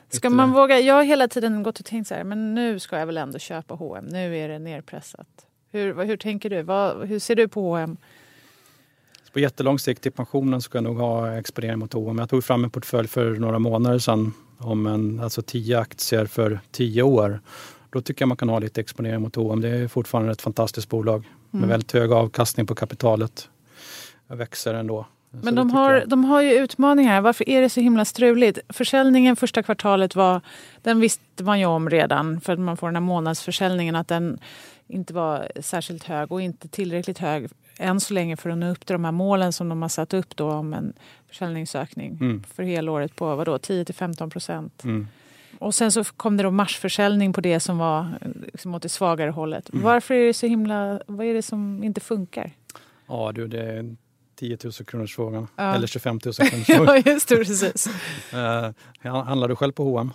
Ska 0.09 0.29
man 0.29 0.51
våga? 0.51 0.79
Jag 0.79 0.95
har 0.95 1.03
hela 1.03 1.27
tiden 1.27 1.63
gått 1.63 1.79
och 1.79 1.85
tänkt 1.85 2.07
så 2.07 2.15
här, 2.15 2.23
men 2.23 2.55
nu 2.55 2.79
ska 2.79 2.99
jag 2.99 3.05
väl 3.05 3.17
ändå 3.17 3.39
köpa 3.39 3.75
H&M. 3.75 4.05
Nu 4.05 4.37
är 4.37 4.49
det 4.49 4.59
nerpressat. 4.59 5.27
Hur, 5.73 6.03
hur 6.03 6.17
tänker 6.17 6.49
du? 6.49 6.61
Vad, 6.61 7.07
hur 7.07 7.19
ser 7.19 7.35
du 7.35 7.47
på 7.47 7.61
H&M? 7.61 7.97
På 9.33 9.39
jättelång 9.39 9.79
sikt 9.79 10.01
till 10.01 10.11
pensionen 10.11 10.61
ska 10.61 10.77
jag 10.77 10.83
nog 10.83 10.97
ha 10.97 11.37
exponering 11.37 11.79
mot 11.79 11.93
H&M. 11.93 12.17
Jag 12.19 12.29
tog 12.29 12.43
fram 12.43 12.63
en 12.63 12.69
portfölj 12.69 13.07
för 13.07 13.31
några 13.31 13.59
månader 13.59 13.99
sedan 13.99 14.33
om 14.57 14.87
en, 14.87 15.19
alltså 15.19 15.41
tio 15.41 15.79
aktier 15.79 16.25
för 16.25 16.59
tio 16.71 17.03
år. 17.03 17.39
Då 17.89 18.01
tycker 18.01 18.21
jag 18.21 18.27
man 18.27 18.37
kan 18.37 18.49
ha 18.49 18.59
lite 18.59 18.81
exponering 18.81 19.21
mot 19.21 19.35
H&M. 19.35 19.61
Det 19.61 19.69
är 19.69 19.87
fortfarande 19.87 20.31
ett 20.31 20.41
fantastiskt 20.41 20.89
bolag 20.89 21.29
med 21.51 21.59
mm. 21.59 21.69
väldigt 21.69 21.91
hög 21.91 22.11
avkastning 22.11 22.67
på 22.67 22.75
kapitalet. 22.75 23.49
Jag 24.27 24.35
växer 24.35 24.73
ändå. 24.73 25.05
Men 25.29 25.55
de 25.55 25.71
har, 25.71 26.03
de 26.07 26.25
har 26.25 26.41
ju 26.41 26.53
utmaningar. 26.53 27.21
Varför 27.21 27.49
är 27.49 27.61
det 27.61 27.69
så 27.69 27.79
himla 27.79 28.05
struligt? 28.05 28.59
Försäljningen 28.69 29.35
första 29.35 29.63
kvartalet 29.63 30.15
var, 30.15 30.41
den 30.81 30.99
visste 30.99 31.43
man 31.43 31.59
ju 31.59 31.65
om 31.65 31.89
redan 31.89 32.41
för 32.41 32.53
att 32.53 32.59
man 32.59 32.77
får 32.77 32.87
den 32.87 32.95
här 32.95 33.01
månadsförsäljningen 33.01 33.95
att 33.95 34.07
den 34.07 34.39
inte 34.87 35.13
var 35.13 35.51
särskilt 35.61 36.03
hög 36.03 36.31
och 36.31 36.41
inte 36.41 36.67
tillräckligt 36.67 37.17
hög 37.17 37.49
än 37.77 37.99
så 37.99 38.13
länge 38.13 38.37
för 38.37 38.49
att 38.49 38.57
nå 38.57 38.71
upp 38.71 38.85
till 38.85 38.93
de 38.93 39.05
här 39.05 39.11
målen 39.11 39.53
som 39.53 39.69
de 39.69 39.81
har 39.81 39.89
satt 39.89 40.13
upp 40.13 40.35
då 40.35 40.51
om 40.51 40.73
en 40.73 40.93
försäljningsökning 41.27 42.17
mm. 42.21 42.43
för 42.53 42.63
helåret 42.63 43.15
på 43.15 43.35
vadå, 43.35 43.57
10 43.57 43.85
till 43.85 43.95
15 43.95 44.29
procent. 44.29 44.83
Mm. 44.83 45.07
Och 45.59 45.75
sen 45.75 45.91
så 45.91 46.03
kom 46.03 46.37
det 46.37 46.43
då 46.43 46.51
marsförsäljning 46.51 47.33
på 47.33 47.41
det 47.41 47.59
som 47.59 47.77
var 47.77 48.07
liksom 48.53 48.75
åt 48.75 48.81
det 48.81 48.89
svagare 48.89 49.29
hållet. 49.29 49.69
Mm. 49.73 49.83
Varför 49.83 50.13
är 50.13 50.25
det 50.25 50.33
så 50.33 50.47
himla, 50.47 51.01
vad 51.07 51.25
är 51.25 51.33
det 51.33 51.41
som 51.41 51.83
inte 51.83 52.01
funkar? 52.01 52.51
Ja 53.07 53.31
du, 53.35 53.47
det 53.47 53.63
är 53.63 53.95
10 54.35 54.57
000 54.63 54.73
kronors 54.73 55.15
frågan. 55.15 55.47
Ja. 55.55 55.75
Eller 55.75 55.87
25 55.87 56.19
000 56.25 56.33
kronors 56.35 56.65
frågan. 56.65 57.01
ja, 57.05 57.11
just 57.11 57.29
det, 57.29 57.35
precis. 57.35 57.87
uh, 59.03 59.23
handlar 59.23 59.47
du 59.47 59.55
själv 59.55 59.71
på 59.71 59.83
H&M? 59.83 60.11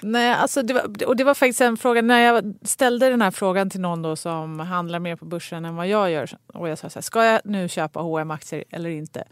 Nej, 0.00 0.32
alltså 0.32 0.62
det 0.62 0.74
var, 0.74 1.06
och 1.06 1.16
det 1.16 1.24
var 1.24 1.34
faktiskt 1.34 1.60
en 1.60 1.76
fråga, 1.76 2.02
när 2.02 2.20
jag 2.20 2.54
ställde 2.62 3.08
den 3.08 3.22
här 3.22 3.30
frågan 3.30 3.70
till 3.70 3.80
någon 3.80 4.02
då 4.02 4.16
som 4.16 4.60
handlar 4.60 4.98
mer 4.98 5.16
på 5.16 5.24
börsen 5.24 5.64
än 5.64 5.76
vad 5.76 5.88
jag 5.88 6.10
gör 6.10 6.30
och 6.46 6.68
jag 6.68 6.78
sa 6.78 6.90
så 6.90 6.98
här, 6.98 7.02
ska 7.02 7.24
jag 7.24 7.40
nu 7.44 7.68
köpa 7.68 8.00
hm 8.00 8.30
aktier 8.30 8.64
eller 8.70 8.90
inte? 8.90 9.24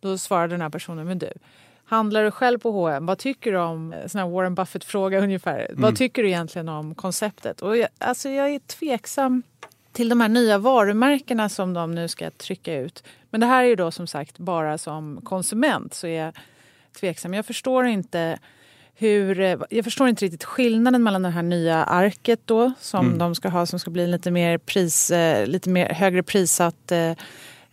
Då 0.00 0.18
svarade 0.18 0.54
den 0.54 0.60
här 0.60 0.68
personen, 0.68 1.06
men 1.06 1.18
du, 1.18 1.32
handlar 1.84 2.24
du 2.24 2.30
själv 2.30 2.58
på 2.58 2.70
H&M? 2.70 3.06
Vad 3.06 3.18
tycker 3.18 3.52
du 3.52 3.58
om, 3.58 3.94
sån 4.06 4.18
här 4.18 4.28
Warren 4.28 4.54
Buffett-fråga 4.54 5.20
ungefär, 5.20 5.66
mm. 5.70 5.82
vad 5.82 5.96
tycker 5.96 6.22
du 6.22 6.28
egentligen 6.28 6.68
om 6.68 6.94
konceptet? 6.94 7.62
Och 7.62 7.76
jag, 7.76 7.88
alltså 7.98 8.28
jag 8.28 8.50
är 8.50 8.58
tveksam 8.58 9.42
till 9.92 10.08
de 10.08 10.20
här 10.20 10.28
nya 10.28 10.58
varumärkena 10.58 11.48
som 11.48 11.74
de 11.74 11.94
nu 11.94 12.08
ska 12.08 12.30
trycka 12.30 12.74
ut. 12.74 13.04
Men 13.30 13.40
det 13.40 13.46
här 13.46 13.64
är 13.64 13.68
ju 13.68 13.76
då 13.76 13.90
som 13.90 14.06
sagt 14.06 14.38
bara 14.38 14.78
som 14.78 15.20
konsument 15.24 15.94
så 15.94 16.06
är 16.06 16.24
jag 16.24 16.36
tveksam. 17.00 17.34
Jag 17.34 17.46
förstår 17.46 17.86
inte 17.86 18.38
hur, 18.94 19.40
eh, 19.40 19.58
jag 19.70 19.84
förstår 19.84 20.08
inte 20.08 20.24
riktigt 20.24 20.44
skillnaden 20.44 21.02
mellan 21.02 21.22
det 21.22 21.30
här 21.30 21.42
nya 21.42 21.84
arket 21.84 22.40
då 22.44 22.72
som 22.80 23.06
mm. 23.06 23.18
de 23.18 23.34
ska 23.34 23.48
ha 23.48 23.66
som 23.66 23.78
ska 23.78 23.90
bli 23.90 24.06
lite 24.06 24.30
mer, 24.30 24.58
pris, 24.58 25.10
eh, 25.10 25.46
lite 25.46 25.70
mer 25.70 25.88
högre 25.88 26.22
prissatt 26.22 26.92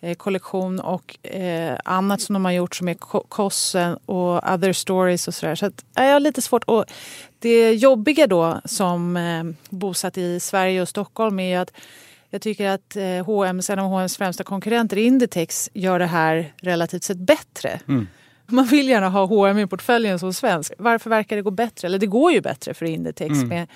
eh, 0.02 0.16
kollektion 0.16 0.80
och 0.80 1.28
eh, 1.28 1.78
annat 1.86 2.22
som 2.22 2.34
de 2.34 2.46
har 2.46 2.52
gjort 2.52 2.76
som 2.76 2.88
är 2.88 2.94
Kossen 3.30 3.98
och 4.06 4.54
Other 4.54 4.74
Stories 4.74 5.28
och 5.28 5.34
sådär. 5.34 5.56
Så 5.56 5.66
att, 5.66 5.86
jag 5.94 6.14
har 6.14 6.20
lite 6.20 6.42
svårt. 6.42 6.64
Och 6.64 6.86
det 7.40 7.74
jobbiga 7.74 8.28
då 8.28 8.62
som 8.66 9.18
eh, 9.18 9.44
bosatt 9.70 10.18
i 10.18 10.40
Sverige 10.40 10.82
och 10.82 10.90
Stockholm 10.90 11.40
är 11.40 11.60
att 11.60 11.72
jag 12.32 12.42
tycker 12.42 12.70
att 12.70 12.98
H&M, 13.26 13.62
en 13.70 13.80
av 13.80 13.86
H&M's 13.86 14.18
främsta 14.18 14.44
konkurrenter 14.44 14.98
Inditex 14.98 15.70
gör 15.74 16.00
det 16.00 16.06
här 16.06 16.54
relativt 16.58 17.04
sett 17.04 17.18
bättre. 17.18 17.80
Mm. 17.88 18.08
Man 18.52 18.66
vill 18.66 18.88
gärna 18.90 19.10
ha 19.10 19.26
H&M 19.26 19.58
i 19.60 19.68
portföljen 19.68 20.20
som 20.20 20.34
svensk. 20.34 20.74
Varför 20.78 21.10
verkar 21.10 21.36
det 21.36 21.42
gå 21.42 21.52
bättre? 21.52 21.88
Eller 21.88 22.00
det 22.00 22.06
går 22.08 22.32
ju 22.32 22.42
bättre 22.42 22.74
för 22.74 22.86
Inditex 22.86 23.32
Mm, 23.36 23.48
med, 23.48 23.68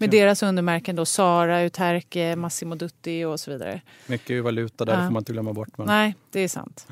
med 0.00 0.10
deras 0.10 0.42
undermärken 0.42 0.96
då 0.96 1.04
Sara, 1.06 1.62
Uterke, 1.62 2.36
Massimo 2.36 2.74
Dutti 2.74 3.24
och 3.24 3.40
så 3.40 3.50
vidare. 3.50 3.80
Mycket 4.06 4.44
valuta 4.44 4.84
där, 4.84 4.92
Ja. 4.94 5.04
får 5.04 5.10
man 5.12 5.20
inte 5.20 5.32
glömma 5.32 5.52
bort. 5.52 5.78
Men, 5.78 5.86
Nej, 5.86 6.14
det 6.32 6.40
är 6.40 6.48
sant. 6.48 6.86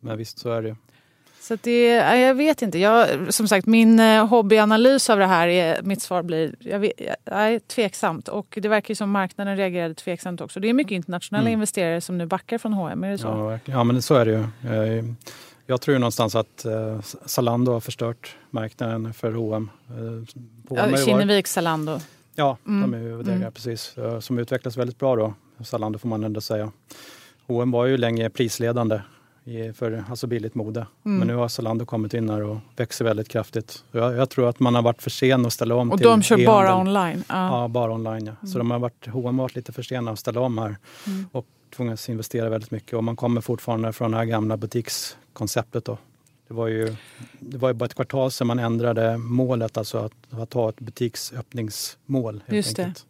men 0.00 0.18
visst, 0.18 0.38
så 0.38 0.50
är 0.52 0.62
det. 0.62 0.76
Så 1.40 1.56
det, 1.62 1.86
jag 1.94 2.34
vet 2.34 2.62
inte. 2.62 2.78
Jag, 2.78 3.08
som 3.34 3.48
sagt, 3.48 3.66
min 3.66 4.00
eh, 4.00 4.26
hobbyanalys 4.26 5.10
av 5.10 5.18
det 5.18 5.26
här, 5.26 5.48
är, 5.48 5.82
mitt 5.82 6.02
svar 6.02 6.22
blir 6.22 6.54
jag 6.58 6.78
vet, 6.78 6.92
jag 7.24 7.52
är 7.52 7.58
tveksamt. 7.58 8.28
Och 8.28 8.58
det 8.62 8.68
verkar 8.68 8.90
ju 8.90 8.94
som 8.94 9.10
marknaden 9.10 9.56
reagerade 9.56 9.94
tveksamt 9.94 10.40
också. 10.40 10.60
Det 10.60 10.68
är 10.68 10.72
mycket 10.72 10.92
internationella 10.92 11.42
Mm. 11.42 11.52
investerare 11.52 12.00
som 12.00 12.18
nu 12.18 12.26
backar 12.26 12.58
från 12.58 12.72
H&M, 12.72 13.04
är 13.04 13.10
det 13.10 13.18
så? 13.18 13.26
Ja, 13.26 13.72
ja, 13.72 13.84
men 13.84 14.02
så 14.02 14.14
är 14.14 14.26
det 14.26 14.32
ju. 14.32 15.14
Jag 15.70 15.80
tror 15.80 15.92
ju 15.92 15.98
någonstans 15.98 16.34
att 16.34 16.64
eh, 16.64 17.00
Zalando 17.26 17.72
har 17.72 17.80
förstört 17.80 18.36
marknaden 18.50 19.14
för 19.14 19.32
H&M. 19.32 19.70
Eh, 19.88 20.36
Ja, 20.76 20.96
Kinnevik, 20.96 21.46
Zalando. 21.46 22.00
Ja, 22.34 22.56
Mm. 22.66 22.90
de 22.90 22.94
är 22.98 23.02
ju 23.02 23.08
huvudägare 23.10 23.40
Mm. 23.40 23.52
precis. 23.52 23.98
eh, 23.98 24.20
Som 24.20 24.38
utvecklas 24.38 24.76
väldigt 24.76 24.98
bra 24.98 25.16
då. 25.16 25.34
Zalando 25.64 25.98
får 25.98 26.08
man 26.08 26.24
ändå 26.24 26.40
säga. 26.40 26.72
H&M 27.46 27.70
var 27.70 27.86
ju 27.86 27.96
länge 27.96 28.30
prisledande 28.30 29.00
för 29.74 30.04
alltså 30.10 30.26
billigt 30.26 30.54
mode. 30.54 30.86
Mm. 31.04 31.18
Men 31.18 31.28
nu 31.28 31.34
har 31.34 31.48
Zalando 31.48 31.86
kommit 31.86 32.14
in 32.14 32.30
här 32.30 32.42
och 32.42 32.56
växer 32.76 33.04
väldigt 33.04 33.28
kraftigt. 33.28 33.84
Jag, 33.92 34.16
jag 34.16 34.30
tror 34.30 34.48
att 34.48 34.60
man 34.60 34.74
har 34.74 34.82
varit 34.82 35.02
för 35.02 35.10
sen 35.10 35.46
att 35.46 35.52
ställa 35.52 35.74
om 35.74 35.92
Och 35.92 35.98
de 36.00 36.22
kör 36.22 36.46
bara 36.46 36.76
online. 36.80 37.24
Ja. 37.28 37.60
Ja, 37.62 37.68
bara 37.68 37.92
online. 37.92 38.26
Ja. 38.40 38.46
Så 38.48 38.58
de 38.58 38.70
har 38.70 38.78
varit, 38.78 39.06
H&M 39.06 39.38
har 39.38 39.44
varit 39.44 39.56
lite 39.56 39.72
för 39.72 39.82
sena 39.82 40.10
att 40.10 40.18
ställa 40.18 40.40
om 40.40 40.58
här 40.58 40.76
Mm. 41.06 41.26
och 41.32 41.46
tvungits 41.76 42.08
investera 42.08 42.48
väldigt 42.48 42.70
mycket. 42.70 42.92
Och 42.92 43.04
man 43.04 43.16
kommer 43.16 43.40
fortfarande 43.40 43.92
från 43.92 44.10
det 44.10 44.16
här 44.16 44.24
gamla 44.24 44.56
butikskonceptet. 44.56 45.84
Då. 45.84 45.98
Det, 46.48 46.54
var 46.54 46.66
ju, 46.66 46.96
det 47.38 47.58
var 47.58 47.68
ju 47.68 47.74
bara 47.74 47.84
ett 47.84 47.94
kvartal 47.94 48.30
sedan 48.30 48.46
man 48.46 48.58
ändrade 48.58 49.18
målet, 49.18 49.76
alltså 49.78 49.98
att, 49.98 50.12
att 50.30 50.52
ha 50.52 50.68
ett 50.68 50.80
butiksöppningsmål. 50.80 52.42
Helt 52.46 52.56
Just 52.56 52.76
det. 52.76 52.82
enkelt. 52.84 53.06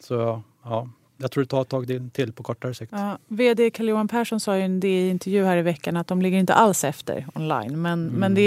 Så 0.00 0.42
ja, 0.64 0.88
jag 1.16 1.30
tror 1.30 1.44
det 1.44 1.48
tar 1.48 1.62
ett 1.62 1.68
tag 1.68 1.86
till- 2.12 2.32
på 2.32 2.42
kortare 2.42 2.74
sikt. 2.74 2.92
Ja, 2.96 3.18
VD 3.28 3.70
Carl-Johan 3.70 4.08
Persson 4.08 4.40
sa 4.40 4.56
i 4.56 4.62
en 4.62 4.82
intervju 4.84 5.44
här 5.44 5.56
i 5.56 5.62
veckan 5.62 5.96
att 5.96 6.06
de 6.06 6.22
ligger 6.22 6.38
inte 6.38 6.54
alls 6.54 6.84
efter 6.84 7.26
online. 7.34 7.82
Men, 7.82 7.92
Mm. 8.06 8.14
men 8.20 8.34
det 8.34 8.42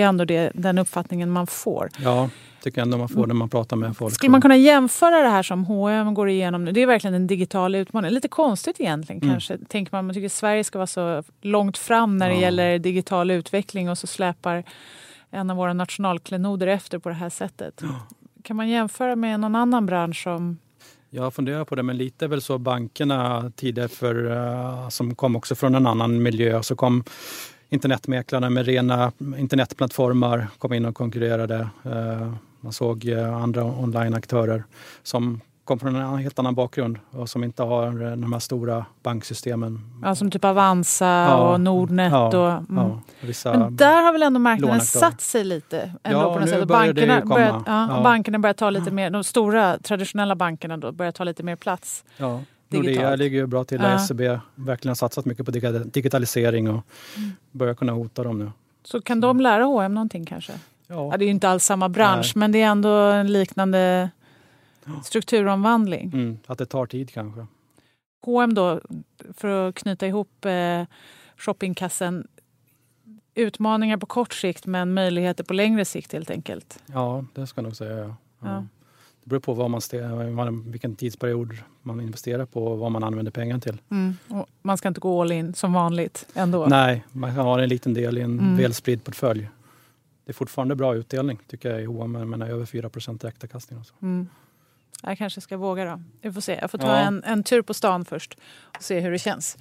är 0.00 0.06
ändå 0.06 0.24
det, 0.24 0.50
den 0.54 0.78
uppfattningen 0.78 1.30
man 1.30 1.46
får. 1.46 1.88
Ja, 2.02 2.30
tycker 2.62 2.82
ändå 2.82 2.98
man 2.98 3.08
får 3.08 3.26
när 3.26 3.34
man 3.34 3.48
pratar 3.48 3.76
med 3.76 3.96
folk. 3.96 4.14
Skulle 4.14 4.30
man 4.30 4.42
kunna 4.42 4.56
jämföra 4.56 5.22
det 5.22 5.28
här 5.28 5.42
som 5.42 5.64
H&M 5.64 6.14
går 6.14 6.28
igenom 6.28 6.64
nu? 6.64 6.72
Det 6.72 6.82
är 6.82 6.86
verkligen 6.86 7.14
en 7.14 7.26
digital 7.26 7.74
utmaning. 7.74 8.10
Lite 8.10 8.28
konstigt 8.28 8.80
egentligen 8.80 9.22
Mm. 9.22 9.34
kanske. 9.34 9.58
Tänker 9.68 9.92
man, 9.96 10.06
man 10.06 10.14
tycker 10.14 10.28
Sverige 10.28 10.64
ska 10.64 10.78
vara 10.78 10.86
så 10.86 11.22
långt 11.40 11.78
fram 11.78 12.16
när 12.16 12.28
det 12.28 12.34
Ja. 12.34 12.40
gäller 12.40 12.78
digital 12.78 13.30
utveckling 13.30 13.90
och 13.90 13.98
så 13.98 14.06
släpar 14.06 14.64
en 15.30 15.50
av 15.50 15.56
våra 15.56 15.72
nationalklenoder 15.72 16.66
efter 16.66 16.98
på 16.98 17.08
det 17.08 17.14
här 17.14 17.30
sättet. 17.30 17.82
Kan 18.42 18.56
man 18.56 18.68
jämföra 18.68 19.16
med 19.16 19.40
någon 19.40 19.54
annan 19.54 19.86
bransch 19.86 20.22
som... 20.22 20.58
Jag 21.10 21.34
funderar 21.34 21.64
på 21.64 21.74
det, 21.74 21.82
men 21.82 21.96
lite 21.96 22.26
väl 22.26 22.42
så 22.42 22.58
bankerna 22.58 23.52
tidigare 23.56 23.88
för, 23.88 24.30
eh, 24.30 24.88
som 24.88 25.14
kom 25.14 25.36
också 25.36 25.54
från 25.54 25.74
en 25.74 25.86
annan 25.86 26.22
miljö. 26.22 26.62
Så 26.62 26.76
kom 26.76 27.04
internetmäklarna 27.68 28.50
med 28.50 28.66
rena 28.66 29.12
internetplattformar, 29.38 30.46
kom 30.58 30.72
in 30.72 30.84
och 30.84 30.94
konkurrerade. 30.94 31.68
Man 32.64 32.72
såg 32.72 33.08
eh, 33.08 33.34
andra 33.42 33.64
onlineaktörer 33.64 34.64
som 35.02 35.40
kom 35.64 35.78
från 35.78 35.96
en 35.96 36.16
helt 36.18 36.38
annan 36.38 36.54
bakgrund 36.54 36.98
och 37.10 37.28
som 37.28 37.44
inte 37.44 37.62
har 37.62 37.86
eh, 38.04 38.10
de 38.16 38.32
här 38.32 38.40
stora 38.40 38.84
banksystemen. 39.02 39.80
Ja, 40.02 40.14
som 40.14 40.30
typ 40.30 40.44
Avanza 40.44 41.06
Ja. 41.06 41.52
och 41.52 41.60
Nordnet. 41.60 42.12
Ja, 42.12 42.26
och, 42.26 42.52
mm. 42.52 42.76
Ja, 42.76 43.00
vissa, 43.20 43.58
Men 43.58 43.76
där 43.76 44.02
har 44.02 44.12
väl 44.12 44.22
ändå 44.22 44.40
marknaden 44.40 44.68
låneaktörer. 44.74 45.00
satt 45.10 45.20
sig 45.20 45.44
lite? 45.44 45.92
Ändå 46.02 46.18
Ja, 46.20 46.34
på 46.34 46.40
nu 46.40 46.46
sätt. 46.46 46.68
Börjar 46.68 46.92
det 46.92 47.06
bankerna, 47.06 47.20
komma. 47.22 47.34
börjat, 47.34 47.62
ja, 47.66 48.00
bankerna 48.04 48.38
börjar 48.38 48.54
ta 48.54 48.70
lite 48.70 48.90
mer, 48.90 49.10
de 49.10 49.24
stora 49.24 49.78
traditionella 49.78 50.34
bankerna 50.36 50.76
då, 50.76 50.92
börjar 50.92 51.12
ta 51.12 51.24
lite 51.24 51.42
mer 51.42 51.56
plats. 51.56 52.04
ja, 52.16 52.40
digitalt. 52.68 52.96
Nordea 52.96 53.16
ligger 53.16 53.38
ju 53.38 53.46
bra 53.46 53.64
till. 53.64 53.80
Ja. 53.82 53.98
SEB 53.98 54.20
verkligen 54.54 54.90
har 54.90 54.94
satsat 54.94 55.24
mycket 55.24 55.46
på 55.46 55.50
digitalisering 55.84 56.68
och 56.70 56.82
Mm. 57.16 57.30
börjar 57.50 57.74
kunna 57.74 57.92
hota 57.92 58.22
dem 58.22 58.38
nu. 58.38 58.50
Så 58.84 59.00
kan 59.00 59.20
de 59.20 59.40
lära 59.40 59.64
H&M 59.64 59.94
någonting 59.94 60.24
kanske? 60.26 60.52
Ja, 60.92 61.08
Ja, 61.12 61.16
det 61.16 61.24
är 61.24 61.26
ju 61.26 61.30
inte 61.32 61.48
alls 61.48 61.64
samma 61.64 61.88
bransch, 61.88 62.32
Nej. 62.34 62.40
men 62.40 62.52
det 62.52 62.62
är 62.62 62.66
ändå 62.66 62.88
en 62.90 63.32
liknande 63.32 64.10
strukturomvandling. 65.04 66.10
mm, 66.14 66.38
att 66.46 66.58
det 66.58 66.66
tar 66.66 66.86
tid 66.86 67.10
kanske. 67.10 67.46
H&M 68.24 68.54
då, 68.54 68.80
för 69.36 69.68
att 69.68 69.74
knyta 69.74 70.06
ihop 70.06 70.44
eh, 70.44 70.82
shoppingkassen, 71.36 72.26
utmaningar 73.34 73.96
på 73.96 74.06
kort 74.06 74.32
sikt 74.34 74.66
men 74.66 74.94
möjligheter 74.94 75.44
på 75.44 75.54
längre 75.54 75.84
sikt 75.84 76.12
helt 76.12 76.30
enkelt. 76.30 76.82
Ja, 76.86 77.24
det 77.34 77.46
ska 77.46 77.58
jag 77.58 77.64
nog 77.64 77.76
säga. 77.76 77.98
Ja. 77.98 78.14
Ja. 78.40 78.64
Det 79.24 79.28
beror 79.28 79.40
på 79.40 79.54
vad 79.54 79.70
man 79.70 80.70
vilken 80.70 80.96
tidsperiod 80.96 81.58
man 81.82 82.00
investerar 82.00 82.44
på 82.46 82.64
och 82.66 82.78
vad 82.78 82.92
man 82.92 83.04
använder 83.04 83.32
pengarna 83.32 83.60
till. 83.60 83.80
Mm. 83.90 84.14
Man 84.62 84.78
ska 84.78 84.88
inte 84.88 85.00
gå 85.00 85.20
all 85.22 85.32
in 85.32 85.54
som 85.54 85.72
vanligt 85.72 86.26
ändå. 86.34 86.66
Nej, 86.66 87.04
man 87.12 87.34
kan 87.34 87.44
ha 87.44 87.62
en 87.62 87.68
liten 87.68 87.94
del 87.94 88.18
i 88.18 88.20
en 88.20 88.38
Mm. 88.38 88.56
välspridd 88.56 89.04
portfölj. 89.04 89.48
Det 90.24 90.30
är 90.30 90.34
fortfarande 90.34 90.74
bra 90.74 90.94
utdelning 90.94 91.38
tycker 91.48 91.70
jag 91.70 91.82
i 91.82 91.84
H&M, 91.84 92.12
men 92.30 92.42
över 92.42 92.66
4 92.66 92.90
direktavkastning. 93.12 93.78
och 93.80 93.86
så. 93.86 93.94
Mm. 94.02 94.28
Jag 95.02 95.18
kanske 95.18 95.40
ska 95.40 95.56
våga 95.56 95.84
då. 95.84 96.02
Vi 96.22 96.32
får 96.32 96.40
se. 96.40 96.58
Jag 96.60 96.70
får 96.70 96.78
ta 96.78 96.86
Ja. 96.86 96.96
en, 96.96 97.24
en 97.24 97.42
tur 97.44 97.62
på 97.62 97.74
stan 97.74 98.04
först 98.04 98.38
och 98.76 98.82
se 98.82 99.00
hur 99.00 99.10
det 99.10 99.18
känns. 99.18 99.56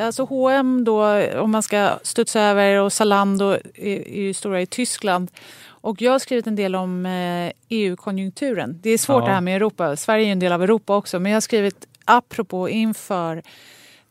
Alltså 0.00 0.24
H&M 0.24 0.84
då, 0.84 1.22
om 1.40 1.50
man 1.50 1.62
ska 1.62 1.98
studsa 2.02 2.40
över 2.40 2.80
och 2.80 2.92
Zalando 2.92 3.50
är, 3.50 3.58
är 4.08 4.22
ju 4.22 4.34
stora 4.34 4.60
i 4.60 4.66
Tyskland. 4.66 5.30
Och 5.66 6.02
jag 6.02 6.12
har 6.12 6.18
skrivit 6.18 6.46
en 6.46 6.56
del 6.56 6.74
om 6.74 7.06
eh, 7.06 7.52
EU-konjunkturen. 7.68 8.78
Det 8.82 8.90
är 8.90 8.98
svårt 8.98 9.22
Ja. 9.22 9.26
det 9.26 9.32
här 9.34 9.40
med 9.40 9.56
Europa. 9.56 9.96
Sverige 9.96 10.22
är 10.24 10.26
ju 10.26 10.32
en 10.32 10.38
del 10.38 10.52
av 10.52 10.62
Europa 10.62 10.96
också. 10.96 11.18
Men 11.20 11.32
jag 11.32 11.36
har 11.36 11.40
skrivit 11.40 11.86
apropå 12.04 12.68
inför 12.68 13.42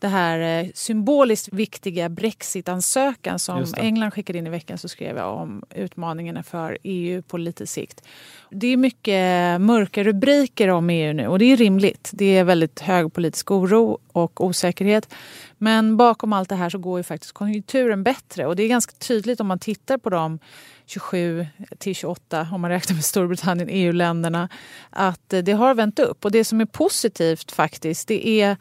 det 0.05 0.09
här 0.09 0.63
eh, 0.63 0.69
symboliskt 0.73 1.53
viktiga 1.53 2.09
Brexit-ansökan 2.09 3.39
som. 3.39 3.57
England 3.77 4.11
skickade 4.11 4.39
in 4.39 4.47
i 4.47 4.49
veckan 4.49 4.77
så 4.77 4.87
skrev 4.87 5.17
jag 5.17 5.37
om 5.37 5.63
utmaningarna 5.75 6.43
för 6.43 6.77
EU 6.83 7.21
på 7.21 7.37
lite 7.37 7.67
sikt. 7.67 8.01
Det 8.49 8.67
är 8.67 8.77
mycket 8.77 9.61
mörka 9.61 10.03
rubriker 10.03 10.67
om 10.67 10.89
EU 10.89 11.13
nu 11.13 11.27
och 11.27 11.39
det 11.39 11.45
är 11.45 11.57
rimligt. 11.57 12.11
Det 12.13 12.37
är 12.37 12.43
väldigt 12.43 12.79
hög 12.79 13.13
politisk 13.13 13.51
oro 13.51 13.99
och 14.11 14.41
osäkerhet. 14.43 15.13
Men 15.57 15.97
bakom 15.97 16.33
allt 16.33 16.49
det 16.49 16.55
här 16.55 16.69
så 16.69 16.77
går 16.77 16.99
ju 16.99 17.03
faktiskt 17.03 17.33
konjunkturen 17.33 18.03
bättre 18.03 18.45
och 18.45 18.55
det 18.55 18.63
är 18.63 18.67
ganska 18.67 18.93
tydligt 18.99 19.39
om 19.39 19.47
man 19.47 19.59
tittar 19.59 19.97
på 19.97 20.09
de 20.09 20.39
27 20.85 21.47
till 21.77 21.95
28, 21.95 22.47
om 22.51 22.61
man 22.61 22.71
räknar 22.71 22.95
med 22.95 23.05
Storbritannien, 23.05 23.69
EU-länderna, 23.71 24.49
att 24.89 25.33
eh, 25.33 25.39
det 25.39 25.51
har 25.51 25.73
vänt 25.73 25.99
upp. 25.99 26.25
Och 26.25 26.31
det 26.31 26.43
som 26.43 26.61
är 26.61 26.65
positivt 26.65 27.51
faktiskt, 27.51 28.07
det 28.07 28.27
är 28.27 28.57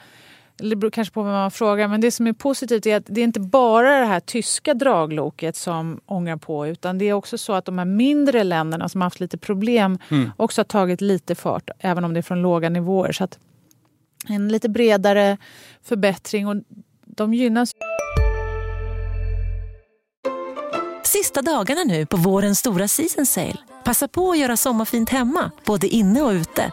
eller 0.61 0.71
det 0.71 0.77
beror 0.77 0.91
kanske 0.91 1.15
på 1.15 1.23
vem 1.23 1.33
man 1.33 1.51
frågar, 1.51 1.89
men 1.89 2.01
det 2.01 2.11
som 2.11 2.27
är 2.27 2.33
positivt 2.33 2.87
är 2.87 2.97
att 2.97 3.05
det 3.07 3.21
är 3.21 3.25
inte 3.25 3.41
bara 3.41 3.99
det 4.01 4.07
här 4.07 4.21
tyska 4.21 4.75
dragloket 4.75 5.57
som 5.57 6.01
ångar 6.07 6.37
på, 6.37 6.67
utan 6.67 6.99
det 6.99 7.05
är 7.05 7.13
också 7.13 7.39
så 7.39 7.53
att 7.53 7.65
de 7.65 7.79
här 7.79 7.85
mindre 7.85 8.45
länderna 8.45 8.89
som 8.89 9.01
har 9.01 9.07
haft 9.07 9.21
lite 9.21 9.39
problem 9.39 9.99
Mm. 10.09 10.31
också 10.37 10.61
har 10.61 10.65
tagit 10.65 11.01
lite 11.01 11.35
fart, 11.35 11.71
även 11.79 12.05
om 12.05 12.15
det 12.15 12.21
är 12.21 12.23
från 12.23 12.43
låga 12.43 12.69
nivåer. 12.69 13.13
Så 13.13 13.25
att 13.25 13.39
en 14.29 14.49
lite 14.49 14.69
bredare 14.69 15.37
förbättring 15.83 16.49
och 16.49 16.57
de 17.07 17.35
gynnas 17.35 17.73
Sista 21.05 21.43
dagarna 21.43 21.85
nu 21.85 22.07
på 22.07 22.17
vårens 22.17 22.59
stora 22.59 22.89
season 22.89 23.27
sale. 23.27 23.57
Passa 23.85 24.09
på 24.09 24.31
att 24.31 24.39
göra 24.39 24.57
sommarfint 24.57 25.11
hemma, 25.11 25.51
både 25.65 25.87
inne 25.87 26.23
och 26.23 26.31
ute. 26.31 26.73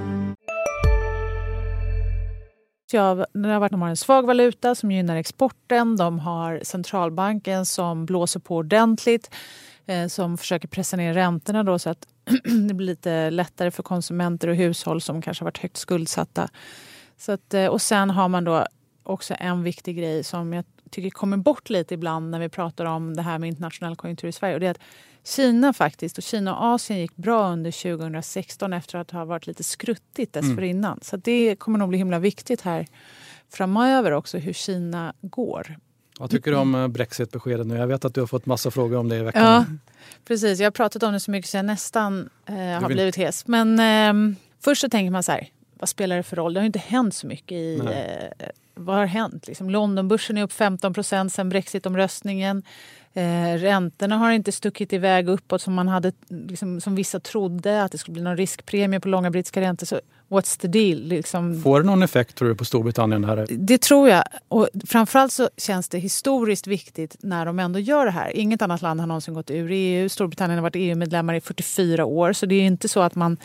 av, 2.99 3.25
det 3.33 3.49
har 3.49 3.59
varit, 3.59 3.71
de 3.71 3.81
har 3.81 3.89
en 3.89 3.97
svag 3.97 4.25
valuta 4.25 4.75
som 4.75 4.91
gynnar 4.91 5.15
exporten. 5.15 5.97
De 5.97 6.19
har 6.19 6.59
centralbanken 6.63 7.65
som 7.65 8.05
blåser 8.05 8.39
på 8.39 8.55
ordentligt. 8.55 9.29
Eh, 9.85 10.07
som 10.07 10.37
försöker 10.37 10.67
pressa 10.67 10.97
ner 10.97 11.13
räntorna 11.13 11.63
då, 11.63 11.79
så 11.79 11.89
att 11.89 12.07
det 12.67 12.73
blir 12.73 12.87
lite 12.87 13.29
lättare 13.29 13.71
för 13.71 13.83
konsumenter 13.83 14.47
och 14.47 14.55
hushåll 14.55 15.01
som 15.01 15.21
kanske 15.21 15.43
har 15.43 15.45
varit 15.45 15.57
högt 15.57 15.77
skuldsatta. 15.77 16.49
Så 17.17 17.31
att, 17.31 17.53
eh, 17.53 17.65
och 17.65 17.81
sen 17.81 18.09
har 18.09 18.29
man 18.29 18.43
då 18.43 18.65
också 19.03 19.35
en 19.39 19.63
viktig 19.63 19.97
grej 19.97 20.23
som 20.23 20.53
jag 20.53 20.65
tycker 20.91 21.09
kommer 21.09 21.37
bort 21.37 21.69
lite 21.69 21.93
ibland 21.93 22.31
när 22.31 22.39
vi 22.39 22.49
pratar 22.49 22.85
om 22.85 23.15
det 23.15 23.21
här 23.21 23.39
med 23.39 23.47
internationell 23.47 23.95
konjunktur 23.95 24.27
i 24.27 24.31
Sverige. 24.31 24.53
Och 24.53 24.59
det 24.59 24.67
är 24.67 24.71
att 24.71 24.81
Kina 25.23 25.73
faktiskt, 25.73 26.17
och 26.17 26.23
Kina 26.23 26.55
och 26.55 26.65
Asien 26.65 26.99
gick 26.99 27.15
bra 27.15 27.51
under 27.51 27.97
2016 27.97 28.73
efter 28.73 28.97
att 28.97 29.11
ha 29.11 29.25
varit 29.25 29.47
lite 29.47 29.63
skruttigt 29.63 30.33
dessförinnan. 30.33 30.91
Mm. 30.91 30.99
Så 31.01 31.17
det 31.17 31.55
kommer 31.55 31.79
nog 31.79 31.89
bli 31.89 31.97
himla 31.97 32.19
viktigt 32.19 32.61
här 32.61 32.87
framöver 33.49 34.11
också 34.11 34.37
hur 34.37 34.53
Kina 34.53 35.13
går. 35.21 35.77
Vad 36.19 36.29
tycker 36.29 36.51
du 36.51 36.57
om 36.57 36.75
eh, 36.75 36.87
Brexit-beskedet 36.87 37.67
nu? 37.67 37.75
Jag 37.75 37.87
vet 37.87 38.05
att 38.05 38.13
du 38.13 38.19
har 38.19 38.27
fått 38.27 38.45
massa 38.45 38.71
frågor 38.71 38.97
om 38.97 39.09
det 39.09 39.17
i 39.17 39.21
veckan. 39.21 39.43
Ja, 39.43 39.65
precis. 40.25 40.59
Jag 40.59 40.65
har 40.65 40.71
pratat 40.71 41.03
om 41.03 41.13
det 41.13 41.19
så 41.19 41.31
mycket 41.31 41.49
så 41.49 41.57
jag 41.57 41.65
nästan 41.65 42.29
eh, 42.45 42.55
har 42.55 42.87
vill... 42.87 42.97
blivit 42.97 43.15
hes. 43.15 43.47
Men 43.47 43.79
eh, 43.79 44.37
först 44.59 44.81
så 44.81 44.89
tänker 44.89 45.11
man 45.11 45.23
så 45.23 45.31
här, 45.31 45.47
vad 45.73 45.89
spelar 45.89 46.17
det 46.17 46.23
för 46.23 46.35
roll? 46.35 46.53
Det 46.53 46.59
har 46.59 46.63
ju 46.63 46.67
inte 46.67 46.79
hänt 46.79 47.15
så 47.15 47.27
mycket 47.27 47.55
i... 47.55 47.81
Vad 48.81 48.95
har 48.95 49.05
hänt? 49.05 49.47
Liksom, 49.47 49.69
Londonbörsen 49.69 50.37
är 50.37 50.43
upp 50.43 50.53
15 50.53 50.93
procent 50.93 51.33
sen 51.33 51.49
brexitomröstningen. 51.49 52.63
Eh, 53.13 53.57
räntorna 53.57 54.17
har 54.17 54.31
inte 54.31 54.51
stuckit 54.51 54.93
iväg 54.93 55.29
uppåt 55.29 55.61
som, 55.61 55.73
man 55.73 55.87
hade, 55.87 56.11
liksom, 56.27 56.81
som 56.81 56.95
vissa 56.95 57.19
trodde. 57.19 57.83
Att 57.83 57.91
det 57.91 57.97
skulle 57.97 58.13
bli 58.13 58.23
någon 58.23 58.37
riskpremie 58.37 58.99
på 58.99 59.07
långa 59.07 59.31
brittiska 59.31 59.61
räntor. 59.61 59.85
Så 59.85 59.99
what's 60.29 60.59
the 60.59 60.67
deal? 60.67 61.03
Liksom. 61.03 61.61
Får 61.61 61.79
det 61.79 61.85
någon 61.85 62.03
effekt 62.03 62.35
tror 62.35 62.49
du 62.49 62.55
på 62.55 62.65
Storbritannien? 62.65 63.23
Här? 63.23 63.47
Det 63.49 63.81
tror 63.81 64.09
jag. 64.09 64.23
Och 64.47 64.69
framförallt 64.87 65.33
så 65.33 65.49
känns 65.57 65.89
det 65.89 65.99
historiskt 65.99 66.67
viktigt 66.67 67.15
när 67.19 67.45
de 67.45 67.59
ändå 67.59 67.79
gör 67.79 68.05
det 68.05 68.11
här. 68.11 68.37
Inget 68.37 68.61
annat 68.61 68.81
land 68.81 68.99
har 68.99 69.07
någonsin 69.07 69.33
gått 69.33 69.51
ur 69.51 69.71
EU. 69.71 70.09
Storbritannien 70.09 70.57
har 70.57 70.63
varit 70.63 70.75
EU-medlemmar 70.75 71.33
i 71.33 71.41
44 71.41 72.05
år. 72.05 72.33
Så 72.33 72.45
det 72.45 72.55
är 72.55 72.63
inte 72.63 72.87
så 72.87 72.99
att 72.99 73.15
man 73.15 73.37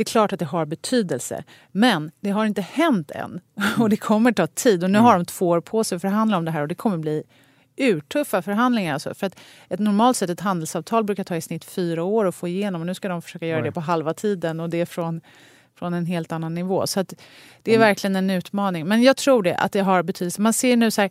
det 0.00 0.02
är 0.02 0.12
klart 0.12 0.32
att 0.32 0.38
det 0.38 0.44
har 0.44 0.64
betydelse. 0.64 1.44
Men 1.72 2.10
det 2.20 2.30
har 2.30 2.46
inte 2.46 2.62
hänt 2.62 3.10
än. 3.10 3.40
Och 3.78 3.90
det 3.90 3.96
kommer 3.96 4.32
ta 4.32 4.46
tid. 4.46 4.84
Och 4.84 4.90
nu 4.90 4.98
har 4.98 5.12
de 5.12 5.24
två 5.24 5.48
år 5.48 5.60
på 5.60 5.84
sig 5.84 5.96
att 5.96 6.02
förhandla 6.02 6.36
om 6.36 6.44
det 6.44 6.50
här 6.50 6.62
och 6.62 6.68
det 6.68 6.74
kommer 6.74 6.98
bli 6.98 7.22
urtuffa 7.76 8.42
förhandlingar. 8.42 8.94
Alltså. 8.94 9.14
För 9.14 9.26
att 9.26 9.38
ett 9.68 9.80
normalt 9.80 10.16
sett 10.16 10.30
ett 10.30 10.40
handelsavtal 10.40 11.04
brukar 11.04 11.24
ta 11.24 11.36
i 11.36 11.40
snitt 11.40 11.64
fyra 11.64 12.04
år 12.04 12.26
att 12.26 12.34
få 12.34 12.48
igenom. 12.48 12.80
Och 12.80 12.86
nu 12.86 12.94
ska 12.94 13.08
de 13.08 13.22
försöka 13.22 13.46
göra 13.46 13.62
det 13.62 13.72
på 13.72 13.80
halva 13.80 14.14
tiden 14.14 14.60
och 14.60 14.70
det 14.70 14.80
är 14.80 14.86
från, 14.86 15.20
från 15.78 15.94
en 15.94 16.06
helt 16.06 16.32
annan 16.32 16.54
nivå. 16.54 16.86
Så 16.86 17.02
det 17.62 17.70
är 17.70 17.76
mm. 17.76 17.88
verkligen 17.88 18.16
en 18.16 18.30
utmaning. 18.30 18.86
Men 18.86 19.02
jag 19.02 19.16
tror 19.16 19.42
det, 19.42 19.56
att 19.56 19.72
det 19.72 19.80
har 19.80 20.02
betydelse. 20.02 20.40
Man 20.40 20.52
ser 20.52 20.76
nu 20.76 20.90
så 20.90 21.00
här, 21.00 21.10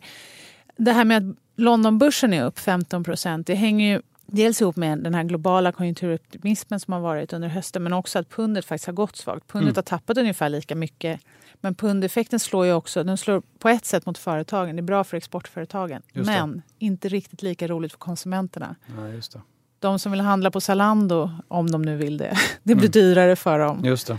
det 0.76 0.92
här 0.92 1.04
med 1.04 1.16
att 1.16 1.36
Londonbörsen 1.56 2.32
är 2.32 2.44
upp 2.44 2.58
15 2.58 3.04
procent. 3.04 3.46
Det 3.46 3.54
hänger 3.54 3.92
ju 3.92 4.02
dels 4.32 4.60
ihop 4.60 4.76
med 4.76 4.98
den 4.98 5.14
här 5.14 5.24
globala 5.24 5.72
konjunkturoptimismen 5.72 6.80
som 6.80 6.92
har 6.92 7.00
varit 7.00 7.32
under 7.32 7.48
hösten 7.48 7.82
men 7.82 7.92
också 7.92 8.18
att 8.18 8.28
pundet 8.28 8.64
faktiskt 8.64 8.86
har 8.86 8.92
gått 8.92 9.16
svagt. 9.16 9.48
Pundet 9.48 9.68
mm. 9.68 9.76
har 9.76 9.82
tappat 9.82 10.18
ungefär 10.18 10.48
lika 10.48 10.74
mycket. 10.74 11.20
Men 11.60 11.74
pundeffekten 11.74 12.40
slår 12.40 12.66
ju 12.66 12.72
också, 12.72 13.04
den 13.04 13.16
slår 13.16 13.42
på 13.58 13.68
ett 13.68 13.84
sätt 13.84 14.06
mot 14.06 14.18
företagen. 14.18 14.76
Det 14.76 14.80
är 14.80 14.82
bra 14.82 15.04
för 15.04 15.16
exportföretagen. 15.16 16.02
Men 16.12 16.62
inte 16.78 17.08
riktigt 17.08 17.42
lika 17.42 17.68
roligt 17.68 17.92
för 17.92 17.98
konsumenterna. 17.98 18.76
Ja, 18.98 19.08
just 19.08 19.32
det. 19.32 19.40
De 19.78 19.98
som 19.98 20.12
vill 20.12 20.20
handla 20.20 20.50
på 20.50 20.60
Zalando, 20.60 21.30
om 21.48 21.70
de 21.70 21.82
nu 21.82 21.96
vill 21.96 22.18
det, 22.18 22.36
det 22.62 22.74
blir 22.74 22.84
mm. 22.84 22.90
dyrare 22.90 23.36
för 23.36 23.58
dem. 23.58 23.84
Just 23.84 24.06
det. 24.06 24.18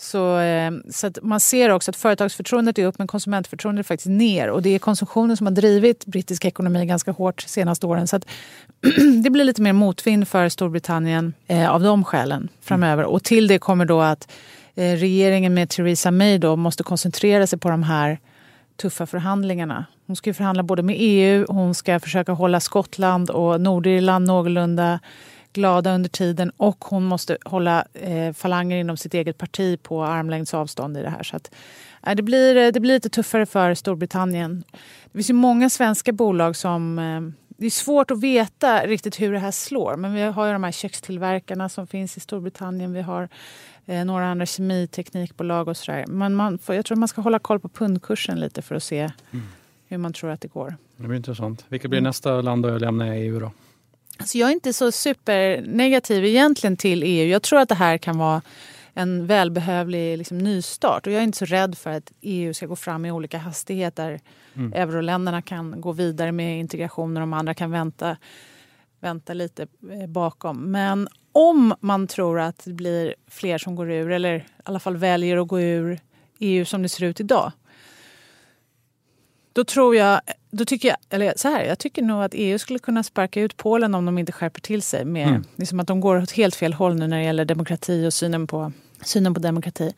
Så, 0.00 0.38
eh, 0.38 0.72
så 0.90 1.06
att 1.06 1.18
man 1.22 1.40
ser 1.40 1.70
också 1.70 1.90
att 1.90 1.96
företagsförtroendet 1.96 2.78
är 2.78 2.86
upp 2.86 2.98
men 2.98 3.06
konsumentförtroendet 3.06 3.86
är 3.86 3.88
faktiskt 3.88 4.08
ner. 4.08 4.50
Och 4.50 4.62
det 4.62 4.74
är 4.74 4.78
konsumtionen 4.78 5.36
som 5.36 5.46
har 5.46 5.54
drivit 5.54 6.06
brittisk 6.06 6.44
ekonomi 6.44 6.86
ganska 6.86 7.12
hårt 7.12 7.42
de 7.44 7.48
senaste 7.48 7.86
åren. 7.86 8.08
Så 8.08 8.16
att 8.16 8.26
det 9.24 9.30
blir 9.30 9.44
lite 9.44 9.62
mer 9.62 9.72
motvind 9.72 10.28
för 10.28 10.48
Storbritannien 10.48 11.34
eh, 11.46 11.70
av 11.70 11.82
de 11.82 12.04
skälen 12.04 12.48
framöver. 12.60 13.02
Mm. 13.02 13.14
Och 13.14 13.24
till 13.24 13.46
det 13.46 13.58
kommer 13.58 13.84
då 13.84 14.00
att 14.00 14.30
eh, 14.74 14.82
regeringen 14.82 15.54
med 15.54 15.70
Theresa 15.70 16.10
May 16.10 16.38
då 16.38 16.56
måste 16.56 16.82
koncentrera 16.82 17.46
sig 17.46 17.58
på 17.58 17.70
de 17.70 17.82
här 17.82 18.18
tuffa 18.76 19.06
förhandlingarna. 19.06 19.86
Hon 20.06 20.16
ska 20.16 20.34
förhandla 20.34 20.62
både 20.62 20.82
med 20.82 20.96
EU, 20.98 21.46
hon 21.48 21.74
ska 21.74 22.00
försöka 22.00 22.32
hålla 22.32 22.60
Skottland 22.60 23.30
och 23.30 23.60
Nordirland 23.60 24.26
någorlunda 24.26 25.00
glada 25.58 25.94
under 25.94 26.08
tiden 26.08 26.52
och 26.56 26.84
hon 26.84 27.04
måste 27.04 27.38
hålla 27.44 27.84
eh, 27.92 28.32
falanger 28.32 28.76
inom 28.76 28.96
sitt 28.96 29.14
eget 29.14 29.38
parti 29.38 29.82
på 29.82 30.04
armlängds 30.04 30.54
avstånd 30.54 30.96
i 30.96 31.02
det 31.02 31.10
här. 31.10 31.22
Så 31.22 31.36
att, 31.36 31.54
eh, 32.06 32.14
det, 32.14 32.22
blir, 32.22 32.56
eh, 32.56 32.72
det 32.72 32.80
blir 32.80 32.94
lite 32.94 33.08
tuffare 33.08 33.46
för 33.46 33.74
Storbritannien. 33.74 34.64
Det 35.04 35.18
finns 35.18 35.30
ju 35.30 35.34
många 35.34 35.70
svenska 35.70 36.12
bolag 36.12 36.56
som 36.56 36.98
eh, 36.98 37.48
det 37.60 37.66
är 37.66 37.70
svårt 37.70 38.10
att 38.10 38.20
veta 38.20 38.86
riktigt 38.86 39.20
hur 39.20 39.32
det 39.32 39.38
här 39.38 39.50
slår. 39.50 39.96
Men 39.96 40.14
vi 40.14 40.22
har 40.22 40.46
ju 40.46 40.52
de 40.52 40.64
här 40.64 40.72
kökstillverkarna 40.72 41.68
som 41.68 41.86
finns 41.86 42.16
i 42.16 42.20
Storbritannien. 42.20 42.92
Vi 42.92 43.02
har 43.02 43.28
eh, 43.86 44.04
några 44.04 44.26
andra 44.26 44.46
kemiteknikbolag 44.46 45.68
och 45.68 45.76
sådär. 45.76 46.04
Men 46.08 46.34
man 46.34 46.58
får, 46.58 46.74
jag 46.74 46.84
tror 46.84 46.96
man 46.96 47.08
ska 47.08 47.20
hålla 47.20 47.38
koll 47.38 47.60
på 47.60 47.68
pundkursen 47.68 48.40
lite 48.40 48.62
för 48.62 48.74
att 48.74 48.82
se 48.82 48.98
mm. 49.00 49.46
hur 49.88 49.98
man 49.98 50.12
tror 50.12 50.30
att 50.30 50.40
det 50.40 50.48
går. 50.48 50.76
Det 50.96 51.06
blir 51.06 51.16
intressant. 51.16 51.64
Vilket 51.68 51.90
blir 51.90 51.98
mm. 51.98 52.08
nästa 52.08 52.40
land 52.40 52.66
att 52.66 52.80
lämna 52.80 53.16
EU 53.16 53.40
då? 53.40 53.50
Alltså 54.18 54.38
jag 54.38 54.48
är 54.48 54.52
inte 54.52 54.72
så 54.72 54.92
supernegativ 54.92 56.24
egentligen 56.24 56.76
till 56.76 57.02
EU. 57.02 57.26
Jag 57.26 57.42
tror 57.42 57.60
att 57.60 57.68
det 57.68 57.74
här 57.74 57.98
kan 57.98 58.18
vara 58.18 58.42
en 58.94 59.26
välbehövlig 59.26 60.18
liksom, 60.18 60.38
nystart. 60.38 61.06
Och 61.06 61.12
jag 61.12 61.20
är 61.20 61.24
inte 61.24 61.38
så 61.38 61.44
rädd 61.44 61.78
för 61.78 61.90
att 61.90 62.12
EU 62.20 62.54
ska 62.54 62.66
gå 62.66 62.76
fram 62.76 63.04
i 63.04 63.10
olika 63.10 63.38
hastigheter. 63.38 64.20
Mm. 64.54 64.72
Euroländerna 64.72 65.42
kan 65.42 65.80
gå 65.80 65.92
vidare 65.92 66.32
med 66.32 66.60
integration 66.60 67.16
och 67.16 67.20
de 67.20 67.32
andra 67.32 67.54
kan 67.54 67.70
vänta, 67.70 68.16
vänta 69.00 69.34
lite 69.34 69.66
eh, 69.90 70.06
bakom. 70.06 70.70
Men 70.70 71.08
om 71.32 71.74
man 71.80 72.06
tror 72.06 72.40
att 72.40 72.64
det 72.64 72.72
blir 72.72 73.14
fler 73.30 73.58
som 73.58 73.76
går 73.76 73.90
ur, 73.90 74.10
eller 74.10 74.34
i 74.34 74.44
alla 74.62 74.80
fall 74.80 74.96
väljer 74.96 75.36
att 75.36 75.48
gå 75.48 75.60
ur 75.60 76.00
EU 76.38 76.64
som 76.64 76.82
det 76.82 76.88
ser 76.88 77.04
ut 77.04 77.20
idag 77.20 77.52
då 79.58 79.64
tror 79.64 79.96
jag, 79.96 80.20
då 80.50 80.64
tycker 80.64 80.88
jag, 80.88 80.96
eller 81.10 81.32
så 81.36 81.48
här, 81.48 81.64
jag 81.64 81.78
tycker 81.78 82.02
nog 82.02 82.22
att 82.22 82.34
EU 82.34 82.58
skulle 82.58 82.78
kunna 82.78 83.02
sparka 83.02 83.40
ut 83.40 83.56
Polen 83.56 83.94
om 83.94 84.04
de 84.04 84.18
inte 84.18 84.32
skärper 84.32 84.60
till 84.60 84.82
sig. 84.82 85.04
Med, 85.04 85.28
mm. 85.28 85.44
liksom 85.56 85.80
att 85.80 85.86
de 85.86 86.00
går 86.00 86.22
åt 86.22 86.30
helt 86.30 86.54
fel 86.56 86.72
håll 86.72 86.94
nu 86.94 87.06
när 87.06 87.18
det 87.18 87.24
gäller 87.24 87.44
demokrati 87.44 88.06
och 88.06 88.14
synen 88.14 88.46
på, 88.46 88.72
synen 89.02 89.34
på 89.34 89.40
demokrati. 89.40 89.94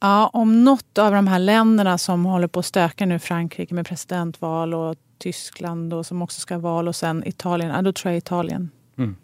Ja, 0.00 0.30
om 0.32 0.64
något 0.64 0.98
av 0.98 1.12
de 1.12 1.26
här 1.26 1.38
länderna 1.38 1.98
som 1.98 2.24
håller 2.24 2.48
på 2.48 2.60
att 2.60 2.66
stöka 2.66 3.06
nu, 3.06 3.18
Frankrike 3.18 3.74
med 3.74 3.86
presidentval 3.86 4.74
och 4.74 4.96
Tyskland 5.18 5.94
och 5.94 6.06
som 6.06 6.22
också 6.22 6.40
ska 6.40 6.54
ha 6.54 6.60
val 6.60 6.88
och 6.88 6.96
sen 6.96 7.28
Italien, 7.28 7.70
ja, 7.70 7.82
då 7.82 7.92
tror 7.92 8.12
jag 8.12 8.18
Italien. 8.18 8.70
Mm. 8.98 9.16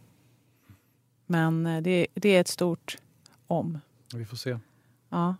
Men 1.27 1.67
eh, 1.67 1.83
det, 1.83 2.07
det 2.15 2.37
är 2.37 2.41
ett 2.41 2.49
stort 2.49 2.97
om. 3.47 3.81
Vi 4.15 4.25
får 4.25 4.37
se. 4.37 4.59
Ja. 5.11 5.35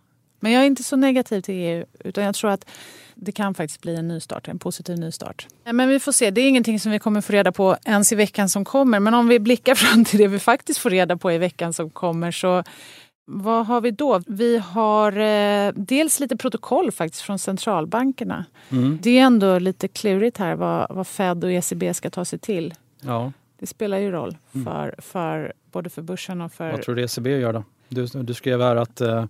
Men 0.45 0.51
jag 0.51 0.63
är 0.63 0.67
inte 0.67 0.83
så 0.83 0.95
negativ 0.95 1.41
till 1.41 1.55
EU. 1.55 1.85
Utan 1.99 2.23
jag 2.23 2.35
tror 2.35 2.51
att 2.51 2.69
det 3.15 3.31
kan 3.31 3.53
faktiskt 3.53 3.81
bli 3.81 3.95
en 3.95 4.07
nystart, 4.07 4.47
en 4.47 4.59
positiv 4.59 4.99
nystart. 4.99 5.47
Men 5.63 5.89
vi 5.89 5.99
får 5.99 6.11
se. 6.11 6.31
Det 6.31 6.41
är 6.41 6.49
ingenting 6.49 6.79
som 6.79 6.91
vi 6.91 6.99
kommer 6.99 7.21
få 7.21 7.33
reda 7.33 7.51
på 7.51 7.77
ens 7.85 8.11
i 8.11 8.15
veckan 8.15 8.49
som 8.49 8.65
kommer. 8.65 8.99
Men 8.99 9.13
om 9.13 9.27
vi 9.27 9.39
blickar 9.39 9.75
fram 9.85 10.05
till 10.05 10.19
det 10.19 10.27
vi 10.27 10.39
faktiskt 10.39 10.79
får 10.79 10.89
reda 10.89 11.17
på 11.17 11.31
i 11.31 11.37
veckan 11.37 11.73
som 11.73 11.89
kommer 11.89 12.31
så 12.31 12.63
vad 13.25 13.65
har 13.65 13.81
vi 13.81 13.91
då? 13.91 14.21
Vi 14.27 14.57
har 14.57 15.17
eh, 15.17 15.73
dels 15.75 16.19
lite 16.19 16.37
protokoll 16.37 16.91
faktiskt 16.91 17.23
från 17.23 17.39
centralbankerna. 17.39 18.45
Mm. 18.69 18.99
Det 19.01 19.19
är 19.19 19.23
ändå 19.23 19.59
lite 19.59 19.87
klurigt 19.87 20.37
här 20.37 20.55
vad, 20.55 20.95
vad 20.95 21.07
Fed 21.07 21.43
och 21.43 21.51
ECB 21.51 21.93
ska 21.93 22.09
ta 22.09 22.25
sig 22.25 22.39
till. 22.39 22.73
Ja. 23.01 23.31
Det 23.59 23.67
spelar 23.67 23.97
ju 23.97 24.11
roll 24.11 24.37
för, 24.51 24.83
mm. 24.83 24.95
för, 24.97 25.53
både 25.71 25.89
för 25.89 26.01
börsen 26.01 26.41
och 26.41 26.51
för... 26.51 26.71
Vad 26.71 26.81
tror 26.81 26.95
du 26.95 27.03
ECB 27.03 27.29
gör 27.29 27.53
då? 27.53 27.63
Du, 27.89 28.05
du 28.05 28.33
skrev 28.33 28.61
här 28.61 28.75
att 28.75 29.01
eh, 29.01 29.25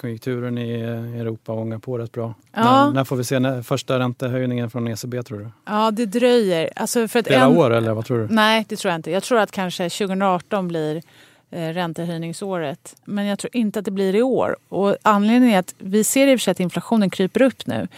konjunkturen 0.00 0.58
i 0.58 0.72
Europa 0.80 1.52
ångar 1.52 1.78
på 1.78 1.98
rätt 1.98 2.12
bra. 2.12 2.34
Ja. 2.52 2.84
När, 2.84 2.92
när, 2.92 3.04
får 3.04 3.16
vi 3.16 3.24
se 3.24 3.38
när, 3.38 3.62
första 3.62 3.98
räntehöjningen 3.98 4.70
från 4.70 4.88
ECB 4.88 5.22
tror 5.22 5.38
du? 5.38 5.48
Ja, 5.66 5.90
det 5.90 6.06
dröjer. 6.06 6.70
Alltså 6.76 7.08
för 7.08 7.22
Flera 7.22 7.44
en... 7.44 7.56
år 7.56 7.70
eller 7.70 7.92
vad 7.92 8.04
tror 8.06 8.18
du? 8.18 8.34
Nej, 8.34 8.64
det 8.68 8.76
tror 8.76 8.90
jag 8.90 8.98
inte. 8.98 9.10
Jag 9.10 9.22
tror 9.22 9.38
att 9.38 9.50
kanske 9.50 9.90
2018 9.90 10.68
blir 10.68 11.02
eh, 11.50 11.68
räntehöjningsåret. 11.68 12.96
Men 13.04 13.26
jag 13.26 13.38
tror 13.38 13.56
inte 13.56 13.78
att 13.78 13.84
det 13.84 13.90
blir 13.90 14.14
i 14.14 14.22
år. 14.22 14.56
Och 14.68 14.96
anledningen 15.02 15.54
är 15.54 15.58
att 15.58 15.74
vi 15.78 16.04
ser 16.04 16.26
i 16.26 16.34
och 16.34 16.40
för 16.40 16.42
sig 16.42 16.52
att 16.52 16.60
inflationen 16.60 17.10
kryper 17.10 17.42
upp 17.42 17.66
nu. 17.66 17.88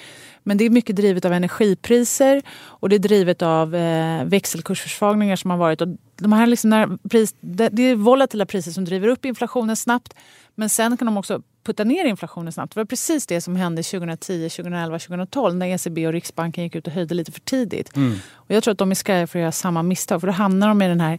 Men 0.43 0.57
det 0.57 0.65
är 0.65 0.71
mycket 0.71 0.97
drivet 0.97 1.25
av 1.25 1.33
energipriser 1.33 2.43
och 2.51 2.89
det 2.89 2.97
är 2.97 2.99
drivet 2.99 3.43
av 3.43 3.75
eh, 3.75 4.25
växelkursförsvagningar 4.25 5.37
som 5.37 5.51
har 5.51 5.59
varit. 5.59 5.81
Och 5.81 5.89
de 6.21 6.33
här 6.33 6.47
liksom 6.47 6.71
när 6.71 7.09
pris, 7.09 7.35
det, 7.41 7.69
det 7.69 7.83
är 7.83 7.97
volatila 7.97 8.47
priser 8.47 8.73
som 8.73 8.85
driver 8.85 9.09
upp 9.09 9.25
inflationen 9.25 9.77
snabbt. 9.77 10.15
Men 10.55 10.69
sen 10.69 10.97
kan 10.97 11.07
de 11.07 11.17
också 11.17 11.43
putta 11.65 11.85
ner 11.85 12.05
inflationen 12.05 12.53
snabbt. 12.53 12.75
Det 12.75 12.81
var 12.81 12.85
precis 12.85 13.27
det 13.27 13.41
som 13.41 13.57
hände 13.57 13.83
2010, 13.83 14.49
2011, 14.49 14.99
2012 14.99 15.57
när 15.57 15.67
ECB 15.67 16.07
och 16.07 16.13
Riksbanken 16.13 16.65
gick 16.65 16.75
ut 16.75 16.87
och 16.87 16.93
höjde 16.93 17.15
lite 17.15 17.33
för 17.33 17.41
tidigt. 17.41 17.97
Mm. 17.97 18.15
Och 18.33 18.51
jag 18.51 18.63
tror 18.63 18.73
att 18.73 18.79
de 18.79 18.91
är 18.91 18.95
skrajade 18.95 19.27
för 19.27 19.39
att 19.39 19.41
göra 19.41 19.53
samma 19.53 19.83
misstag. 19.83 20.21
För 20.21 20.27
då 20.27 20.33
hamnar 20.33 20.69
de 20.69 20.83
i 20.83 20.89
den 20.89 21.01
här 21.01 21.19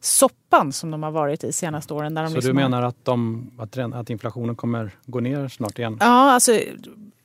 soppan 0.00 0.72
som 0.72 0.90
de 0.90 1.02
har 1.02 1.10
varit 1.10 1.44
i 1.44 1.52
senaste 1.52 1.94
åren. 1.94 2.14
Där 2.14 2.22
de 2.22 2.28
Så 2.28 2.34
liksom 2.34 2.48
du 2.48 2.54
menar 2.54 2.82
att, 2.82 3.04
de, 3.04 3.50
att, 3.58 3.78
att 3.78 4.10
inflationen 4.10 4.56
kommer 4.56 4.90
gå 5.06 5.20
ner 5.20 5.48
snart 5.48 5.78
igen? 5.78 5.96
Ja, 6.00 6.32
alltså 6.32 6.60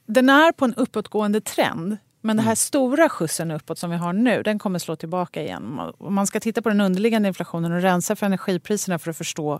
den 0.06 0.30
är 0.30 0.52
på 0.52 0.66
en 0.66 0.74
uppåtgående 0.76 1.42
trend. 1.42 1.98
Men 2.22 2.38
den 2.38 2.44
här 2.44 2.52
mm. 2.52 2.56
stora 2.56 3.10
skjutsen 3.10 3.52
uppåt 3.52 3.80
som 3.80 3.90
vi 3.90 3.98
har 3.98 4.14
nu, 4.14 4.44
den 4.44 4.60
kommer 4.60 4.80
slå 4.80 4.96
tillbaka 4.96 5.42
igen. 5.42 5.80
Om 5.98 6.14
man 6.14 6.28
ska 6.28 6.40
titta 6.40 6.62
på 6.62 6.70
den 6.70 6.82
underliggande 6.82 7.28
inflationen 7.28 7.72
och 7.72 7.82
rensa 7.82 8.16
för 8.16 8.26
energipriserna 8.26 9.00
för 9.00 9.12
att 9.12 9.18
förstå 9.18 9.60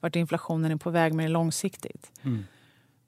vart 0.00 0.16
inflationen 0.16 0.72
är 0.72 0.76
på 0.76 0.90
väg 0.90 1.14
med 1.14 1.30
långsiktigt. 1.30 2.10
Mm. 2.22 2.44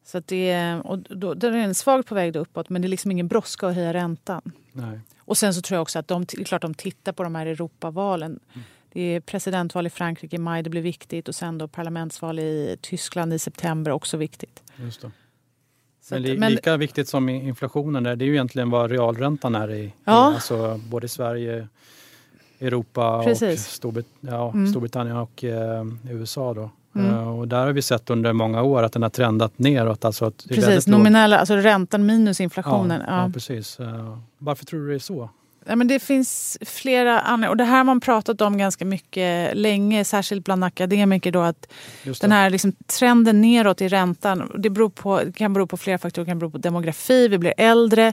Så 0.05 0.21
det, 0.21 0.75
och 0.85 0.99
då, 0.99 1.35
då 1.35 1.47
är 1.47 1.51
den 1.51 1.75
svagt 1.75 2.09
på 2.09 2.15
väg 2.15 2.37
uppåt 2.37 2.69
men 2.69 2.83
det 2.83 2.87
är 2.87 2.91
liksom 2.91 3.11
ingen 3.11 3.29
brådska 3.29 3.67
att 3.69 3.75
höja 3.75 3.95
räntan. 3.95 4.53
Nej. 4.73 5.01
Och 5.19 5.39
sen 5.39 5.55
så 5.55 5.61
tror 5.61 5.77
jag 5.77 5.83
också 5.83 5.99
att 5.99 6.09
de, 6.09 6.25
det 6.25 6.41
är 6.41 6.45
klart 6.45 6.63
de 6.63 6.75
tittar 6.75 7.13
på 7.13 7.23
de 7.23 7.35
här 7.35 7.47
Europavalen. 7.47 8.41
Mm. 8.55 8.65
Det 8.93 9.01
är 9.01 9.21
presidentval 9.21 9.87
i 9.87 9.91
Frankrike 9.91 10.37
i 10.37 10.39
maj, 10.39 10.63
det 10.63 10.71
blir 10.71 10.83
viktigt 10.83 11.29
och 11.29 11.35
sen 11.35 11.59
då 11.59 11.69
parlamentsval 11.69 12.39
i 12.39 12.77
Tyskland 12.81 13.35
i 13.35 13.39
september, 13.39 13.91
också 13.91 14.17
viktigt. 14.17 14.63
Just 14.77 15.01
det. 15.01 15.11
Men, 16.11 16.23
li, 16.23 16.39
men, 16.39 16.53
lika 16.53 16.77
viktigt 16.77 17.09
som 17.09 17.29
inflationen 17.29 18.07
är, 18.07 18.17
det 18.17 18.25
är 18.25 18.27
ju 18.27 18.33
egentligen 18.33 18.71
vad 18.71 18.91
realräntan 18.91 19.55
är 19.55 19.73
i, 19.73 19.93
ja. 20.05 20.13
alltså 20.13 20.81
både 20.91 21.09
Sverige, 21.09 21.69
Europa 22.61 23.23
Precis. 23.25 23.67
och 23.67 23.73
Storbrit 23.73 24.07
ja, 24.21 24.51
mm. 24.51 24.67
Storbritannien 24.67 25.17
och 25.17 25.45
eh, 25.45 25.85
USA. 26.11 26.55
Då. 26.55 26.71
Mm. 26.95 27.15
Uh, 27.15 27.39
och 27.39 27.49
där 27.49 27.67
har 27.67 27.73
vi 27.73 27.83
sett 27.83 28.11
under 28.11 28.33
många 28.33 28.63
år 28.63 28.83
att 28.83 28.93
den 28.93 29.03
har 29.03 29.11
trendat 29.11 29.59
neråt. 29.59 30.05
Alltså 30.05 30.25
att 30.25 30.47
precis, 30.49 30.87
nominella, 30.87 31.39
alltså 31.39 31.55
räntan 31.57 32.07
minus 32.07 32.41
inflationen. 32.41 33.03
Ja, 33.07 33.17
ja. 33.17 33.23
ja 33.23 33.31
precis. 33.33 33.81
Uh, 33.81 34.19
varför 34.39 34.65
tror 34.65 34.81
du 34.81 34.89
det 34.89 34.95
är 34.95 34.99
så? 34.99 35.31
Ja, 35.69 35.77
men 35.77 35.89
det 35.89 35.99
finns 35.99 36.59
flera 36.61 37.21
anledningar. 37.21 37.51
Och 37.51 37.57
det 37.57 37.65
här 37.65 37.77
har 37.77 37.85
man 37.85 38.01
pratat 38.01 38.41
om 38.41 38.59
ganska 38.59 38.85
mycket 38.85 39.57
länge, 39.57 40.05
särskilt 40.05 40.45
bland 40.45 40.65
akademiker. 40.65 41.33
Då, 41.33 41.41
att 41.41 41.73
den 42.21 42.33
här 42.33 42.51
liksom, 42.51 42.73
trenden 42.87 43.41
neråt 43.41 43.81
i 43.81 43.89
räntan 43.89 44.53
det, 44.59 44.71
beror 44.71 44.91
på, 44.91 45.21
det 45.25 45.33
kan 45.33 45.53
bero 45.53 45.67
på 45.67 45.77
flera 45.77 45.99
faktorer. 45.99 46.25
Det 46.25 46.31
kan 46.31 46.39
bero 46.39 46.51
på 46.51 46.59
demografi, 46.59 47.29
vi 47.29 47.39
blir 47.39 47.55
äldre. 47.57 48.13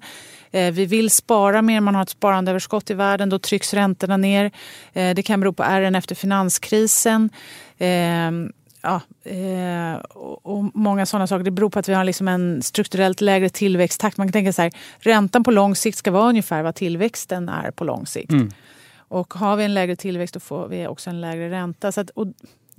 Eh, 0.51 0.71
vi 0.71 0.85
vill 0.85 1.09
spara 1.09 1.61
mer, 1.61 1.79
man 1.81 1.95
har 1.95 2.03
ett 2.03 2.09
sparandeöverskott 2.09 2.89
i 2.89 2.93
världen. 2.93 3.29
Då 3.29 3.39
trycks 3.39 3.73
räntorna 3.73 4.17
ner. 4.17 4.51
Eh, 4.93 5.15
det 5.15 5.23
kan 5.23 5.39
bero 5.39 5.53
på 5.53 5.63
RN 5.63 5.95
efter 5.95 6.15
finanskrisen. 6.15 7.29
Eh, 7.77 8.31
ja, 8.83 9.01
eh, 9.23 9.95
och 10.43 10.71
många 10.73 11.05
sådana 11.05 11.27
saker. 11.27 11.43
Det 11.43 11.51
beror 11.51 11.69
på 11.69 11.79
att 11.79 11.89
vi 11.89 11.93
har 11.93 12.03
liksom 12.03 12.27
en 12.27 12.61
strukturellt 12.61 13.21
lägre 13.21 13.49
tillväxttakt. 13.49 14.17
Man 14.17 14.27
kan 14.27 14.31
tänka 14.31 14.53
så 14.53 14.61
här, 14.61 14.71
räntan 14.99 15.43
på 15.43 15.51
lång 15.51 15.75
sikt 15.75 15.97
ska 15.97 16.11
vara 16.11 16.29
ungefär 16.29 16.63
vad 16.63 16.75
tillväxten 16.75 17.49
är 17.49 17.71
på 17.71 17.83
lång 17.83 18.05
sikt. 18.05 18.31
Mm. 18.31 18.51
Och 18.95 19.33
har 19.33 19.55
vi 19.55 19.63
en 19.63 19.73
lägre 19.73 19.95
tillväxt 19.95 20.33
då 20.33 20.39
får 20.39 20.67
vi 20.67 20.87
också 20.87 21.09
en 21.09 21.21
lägre 21.21 21.49
ränta. 21.49 21.91
Så 21.91 22.01
att, 22.01 22.11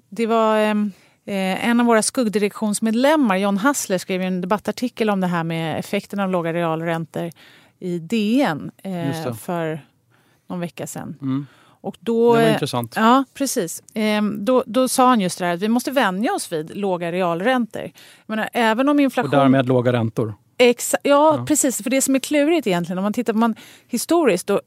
det 0.08 0.26
var 0.26 0.58
ehm, 0.58 0.92
eh, 1.24 1.68
en 1.68 1.80
av 1.80 1.86
våra 1.86 2.02
skuggdirektionsmedlemmar, 2.02 3.36
John 3.36 3.56
Hassler, 3.56 3.98
skrev 3.98 4.22
en 4.22 4.40
debattartikel 4.40 5.10
om 5.10 5.20
det 5.20 5.26
här 5.26 5.44
med 5.44 5.78
effekten 5.78 6.20
av 6.20 6.30
låga 6.30 6.52
realräntor 6.52 7.30
i 7.78 7.98
DN 7.98 8.70
eh, 8.82 9.34
för 9.34 9.80
någon 10.46 10.60
vecka 10.60 10.86
sedan. 10.86 11.16
Mm. 11.22 11.46
Och 11.84 11.96
då, 12.00 12.34
det 12.34 12.42
var 12.42 12.52
intressant. 12.52 12.92
Ja, 12.96 13.24
precis. 13.34 13.82
Ehm, 13.94 14.44
då, 14.44 14.64
då 14.66 14.88
sa 14.88 15.08
han 15.08 15.20
just 15.20 15.38
det 15.38 15.44
här 15.44 15.54
att 15.54 15.62
vi 15.62 15.68
måste 15.68 15.90
vänja 15.90 16.32
oss 16.32 16.52
vid 16.52 16.76
låga 16.76 17.12
realräntor. 17.12 17.90
Menar, 18.26 18.48
även 18.52 18.88
om 18.88 19.00
inflation... 19.00 19.30
Och 19.34 19.36
därmed 19.36 19.68
låga 19.68 19.92
räntor? 19.92 20.34
Exa 20.58 20.98
ja, 21.02 21.36
ja, 21.38 21.44
precis. 21.46 21.82
För 21.82 21.90
det 21.90 22.02
som 22.02 22.14
är 22.14 22.18
klurigt 22.18 22.66
egentligen, 22.66 22.98
om 22.98 23.02
man 23.02 23.12
tittar 23.12 23.32
på 23.32 23.38
man, 23.38 23.54
historiskt, 23.88 24.46
då, 24.46 24.60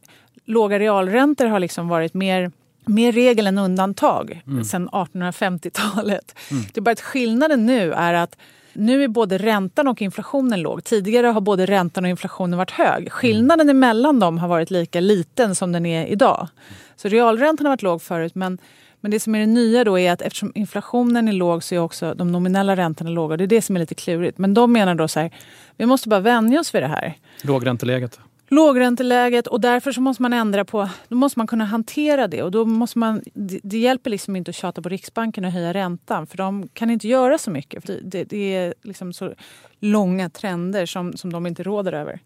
låga 0.46 0.80
realräntor 0.80 1.46
har 1.46 1.60
liksom 1.60 1.88
varit 1.88 2.14
mer 2.14 2.52
mer 2.86 3.12
regel 3.12 3.48
än 3.48 3.58
undantag 3.58 4.42
mm. 4.48 4.64
sedan 4.64 4.90
1850-talet. 4.90 6.36
Mm. 6.52 6.64
Det 6.74 6.80
är 6.80 6.82
bara 6.82 6.92
att 6.92 7.02
skillnaden 7.02 7.66
nu 7.66 7.94
är 7.94 8.14
att 8.14 8.38
nu 8.78 9.04
är 9.04 9.08
både 9.08 9.38
räntan 9.38 9.88
och 9.88 10.02
inflationen 10.02 10.62
låg. 10.62 10.84
Tidigare 10.84 11.28
har 11.28 11.42
både 11.42 11.66
räntan 11.66 12.04
och 12.04 12.10
inflationen 12.10 12.58
varit 12.58 12.72
hög. 12.72 13.12
Skillnaden 13.12 13.70
mm. 13.70 13.80
mellan 13.80 14.20
dem 14.20 14.38
har 14.38 14.48
varit 14.48 14.72
lika 14.72 15.00
liten 15.00 15.56
som 15.56 15.72
den 15.72 15.86
är 15.86 16.06
idag. 16.06 16.48
Så 16.96 17.08
realräntan 17.08 17.66
har 17.66 17.72
varit 17.72 17.82
låg 17.82 18.02
förut 18.02 18.36
men, 18.36 18.58
men 19.02 19.12
det 19.12 19.20
som 19.20 19.36
är 19.36 19.40
det 19.40 19.46
nya 19.46 19.84
då 19.84 20.00
är 20.00 20.12
att 20.12 20.22
eftersom 20.22 20.52
inflationen 20.56 21.28
är 21.28 21.34
låg 21.34 21.64
så 21.64 21.76
är 21.76 21.80
också 21.80 22.14
de 22.14 22.32
nominella 22.32 22.76
räntorna 22.76 23.10
låga. 23.10 23.38
Det 23.38 23.44
är 23.44 23.48
det 23.48 23.62
som 23.62 23.76
är 23.76 23.80
lite 23.80 23.96
klurigt. 23.96 24.38
Men 24.38 24.54
de 24.54 24.74
menar 24.74 24.96
då 24.96 25.08
så 25.08 25.20
här, 25.20 25.32
vi 25.78 25.86
måste 25.86 26.10
bara 26.10 26.20
vänja 26.20 26.60
oss 26.60 26.76
vid 26.76 26.84
det 26.84 26.88
här. 26.88 27.14
Lågränteläget? 27.42 28.20
Lågränteläget 28.48 29.48
och 29.48 29.62
därför 29.62 29.92
så 29.92 30.02
måste 30.02 30.22
man 30.22 30.34
ändra 30.34 30.66
på, 30.66 30.90
då 31.08 31.16
måste 31.16 31.40
man 31.40 31.48
kunna 31.48 31.66
hantera 31.66 32.28
det 32.28 32.44
och 32.44 32.52
då 32.52 32.66
måste 32.66 33.00
man, 33.00 33.22
det, 33.34 33.60
det 33.64 33.78
hjälper 33.78 34.10
liksom 34.10 34.36
inte 34.36 34.50
att 34.50 34.56
tjata 34.56 34.82
på 34.82 34.90
Riksbanken 34.90 35.46
och 35.46 35.52
höja 35.52 35.74
räntan 35.74 36.28
för 36.28 36.38
de 36.38 36.68
kan 36.68 36.90
inte 36.90 37.08
göra 37.08 37.38
så 37.38 37.52
mycket. 37.52 37.86
Det, 37.86 38.00
det, 38.04 38.24
det, 38.24 38.56
är 38.56 38.74
liksom 38.84 39.14
så 39.14 39.34
långa 39.80 40.30
trender 40.30 40.86
som, 40.86 41.14
som 41.14 41.34
de 41.34 41.48
inte 41.48 41.64
råder 41.64 41.94
över. 41.94 42.20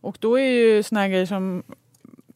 Och 0.00 0.16
då 0.20 0.38
är 0.38 0.46
ju 0.46 0.82
såna 0.82 1.08
grejer 1.08 1.26
som 1.26 1.62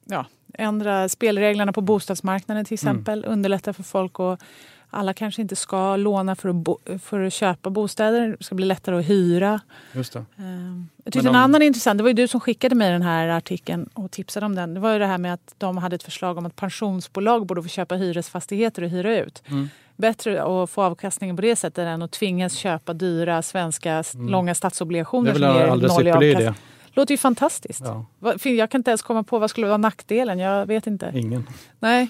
ja, 0.04 0.26
ändra 0.54 1.08
spelreglerna 1.08 1.72
på 1.72 1.80
bostadsmarknaden 1.80 2.64
till 2.64 2.78
mm. 2.82 2.92
exempel, 2.92 3.18
mm. 3.18 3.32
underlätta 3.32 3.72
för 3.72 3.82
folk 3.82 4.20
att 4.20 4.42
alla 4.90 5.14
kanske 5.14 5.42
inte 5.42 5.56
ska 5.56 5.96
låna 5.96 6.36
för 6.36 6.48
att, 6.48 6.54
bo, 6.54 6.78
för 7.02 7.20
att 7.20 7.32
köpa 7.32 7.70
bostäder. 7.70 8.36
Det 8.38 8.44
ska 8.44 8.54
bli 8.54 8.66
lättare 8.66 8.98
att 8.98 9.08
hyra. 9.08 9.60
Just 9.92 10.12
det. 10.12 10.24
Ehm, 10.38 10.88
jag 11.04 11.12
tyckte 11.12 11.28
om... 11.28 11.34
en 11.34 11.42
annan 11.42 11.62
intressant, 11.62 11.98
det 11.98 12.02
var 12.02 12.10
ju 12.10 12.14
du 12.14 12.28
som 12.28 12.40
skickade 12.40 12.74
mig 12.74 12.90
den 12.90 13.02
här 13.02 13.28
artikeln 13.28 13.88
och 13.94 14.10
tipsade 14.10 14.46
om 14.46 14.54
den. 14.54 14.74
Det 14.74 14.80
var 14.80 14.92
ju 14.92 14.98
det 14.98 15.06
här 15.06 15.18
med 15.18 15.34
att 15.34 15.54
de 15.58 15.76
hade 15.76 15.96
ett 15.96 16.02
förslag 16.02 16.38
om 16.38 16.46
att 16.46 16.56
pensionsbolag 16.56 17.46
borde 17.46 17.62
få 17.62 17.68
köpa 17.68 17.94
hyresfastigheter 17.94 18.82
och 18.82 18.90
hyra 18.90 19.18
ut. 19.18 19.42
Mm. 19.46 19.68
Bättre 19.96 20.42
att 20.42 20.70
få 20.70 20.82
avkastningen 20.82 21.36
på 21.36 21.42
det 21.42 21.56
sättet 21.56 21.78
än 21.78 22.02
att 22.02 22.12
tvingas 22.12 22.54
köpa 22.54 22.92
dyra 22.92 23.42
svenska 23.42 24.04
mm. 24.14 24.28
långa 24.28 24.54
statsobligationer 24.54 25.32
som 25.32 25.42
ger 25.42 25.66
noll 25.66 26.06
i 26.06 26.10
avkastning. 26.10 26.54
låter 26.92 27.12
ju 27.12 27.18
fantastiskt. 27.18 27.84
Ja. 28.20 28.34
Jag 28.42 28.70
kan 28.70 28.78
inte 28.78 28.90
ens 28.90 29.02
komma 29.02 29.22
på 29.22 29.38
vad 29.38 29.50
skulle 29.50 29.66
vara 29.66 29.76
nackdelen. 29.76 30.38
Jag 30.38 30.66
vet 30.66 30.86
inte. 30.86 31.12
Ingen. 31.14 31.46
Nej, 31.78 32.08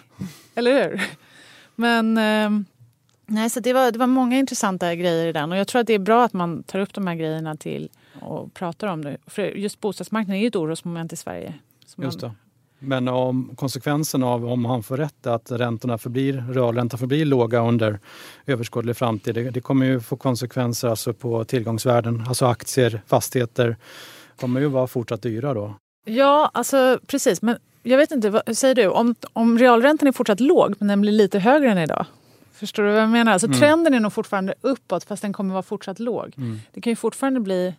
eller 0.54 0.72
hur? 0.72 1.02
Men 1.78 2.18
eh, 2.18 2.60
nej, 3.26 3.50
så 3.50 3.60
det, 3.60 3.72
var, 3.72 3.92
det 3.92 3.98
var 3.98 4.06
många 4.06 4.38
intressanta 4.38 4.94
grejer 4.94 5.26
i 5.26 5.32
den 5.32 5.52
och 5.52 5.58
jag 5.58 5.68
tror 5.68 5.80
att 5.80 5.86
det 5.86 5.94
är 5.94 5.98
bra 5.98 6.24
att 6.24 6.32
man 6.32 6.62
tar 6.62 6.78
upp 6.78 6.94
de 6.94 7.06
här 7.06 7.14
grejerna 7.14 7.56
till 7.56 7.88
och 8.20 8.54
pratar 8.54 8.88
om 8.88 9.04
det. 9.04 9.16
För 9.26 9.42
just 9.42 9.80
bostadsmarknaden 9.80 10.36
är 10.36 10.40
ju 10.40 10.48
ett 10.48 10.56
orosmoment 10.56 11.12
i 11.12 11.16
Sverige. 11.16 11.54
Just 11.96 12.20
det. 12.20 12.32
Men 12.78 13.08
om 13.08 13.56
konsekvensen 13.56 14.22
av 14.22 14.46
om 14.46 14.64
han 14.64 14.82
får 14.82 14.96
rätt 14.96 15.26
att 15.26 15.50
räntorna 15.50 15.98
förblir, 15.98 16.44
realräntan 16.52 16.98
förblir 16.98 17.24
låga 17.24 17.60
under 17.60 18.00
överskådlig 18.46 18.96
framtid, 18.96 19.34
det, 19.34 19.50
det, 19.50 19.60
kommer 19.60 19.86
ju 19.86 20.00
få 20.00 20.16
konsekvenser 20.16 20.88
alltså 20.88 21.12
på 21.12 21.44
tillgångsvärden, 21.44 22.24
alltså 22.28 22.46
aktier, 22.46 23.02
fastigheter 23.06 23.76
kommer 24.40 24.60
ju 24.60 24.66
vara 24.66 24.86
fortsatt 24.86 25.22
dyra 25.22 25.54
då. 25.54 25.74
Ja, 26.04 26.50
alltså 26.54 27.00
precis. 27.06 27.42
Men 27.42 27.56
jag 27.88 27.98
vet 27.98 28.10
inte, 28.10 28.30
vad 28.30 28.56
säger 28.56 28.74
du? 28.74 28.86
Om, 28.86 29.14
om 29.32 29.58
realräntan 29.58 30.08
är 30.08 30.12
fortsatt 30.12 30.40
låg 30.40 30.74
men 30.78 30.88
den 30.88 31.00
blir 31.00 31.12
lite 31.12 31.38
högre 31.38 31.70
än 31.70 31.78
idag. 31.78 32.06
Förstår 32.52 32.82
du 32.82 32.90
vad 32.90 33.02
jag 33.02 33.08
menar? 33.08 33.32
Alltså, 33.32 33.46
mm. 33.46 33.58
Trenden 33.58 33.94
är 33.94 34.00
nog 34.00 34.12
fortfarande 34.12 34.54
uppåt 34.60 35.04
fast 35.04 35.22
den 35.22 35.32
kommer 35.32 35.52
vara 35.52 35.62
fortsatt 35.62 35.98
låg. 35.98 36.32
Mm. 36.36 36.60
Det 36.72 36.80
kan 36.80 36.90
ju 36.90 36.96
fortfarande 36.96 37.40
bli, 37.40 37.74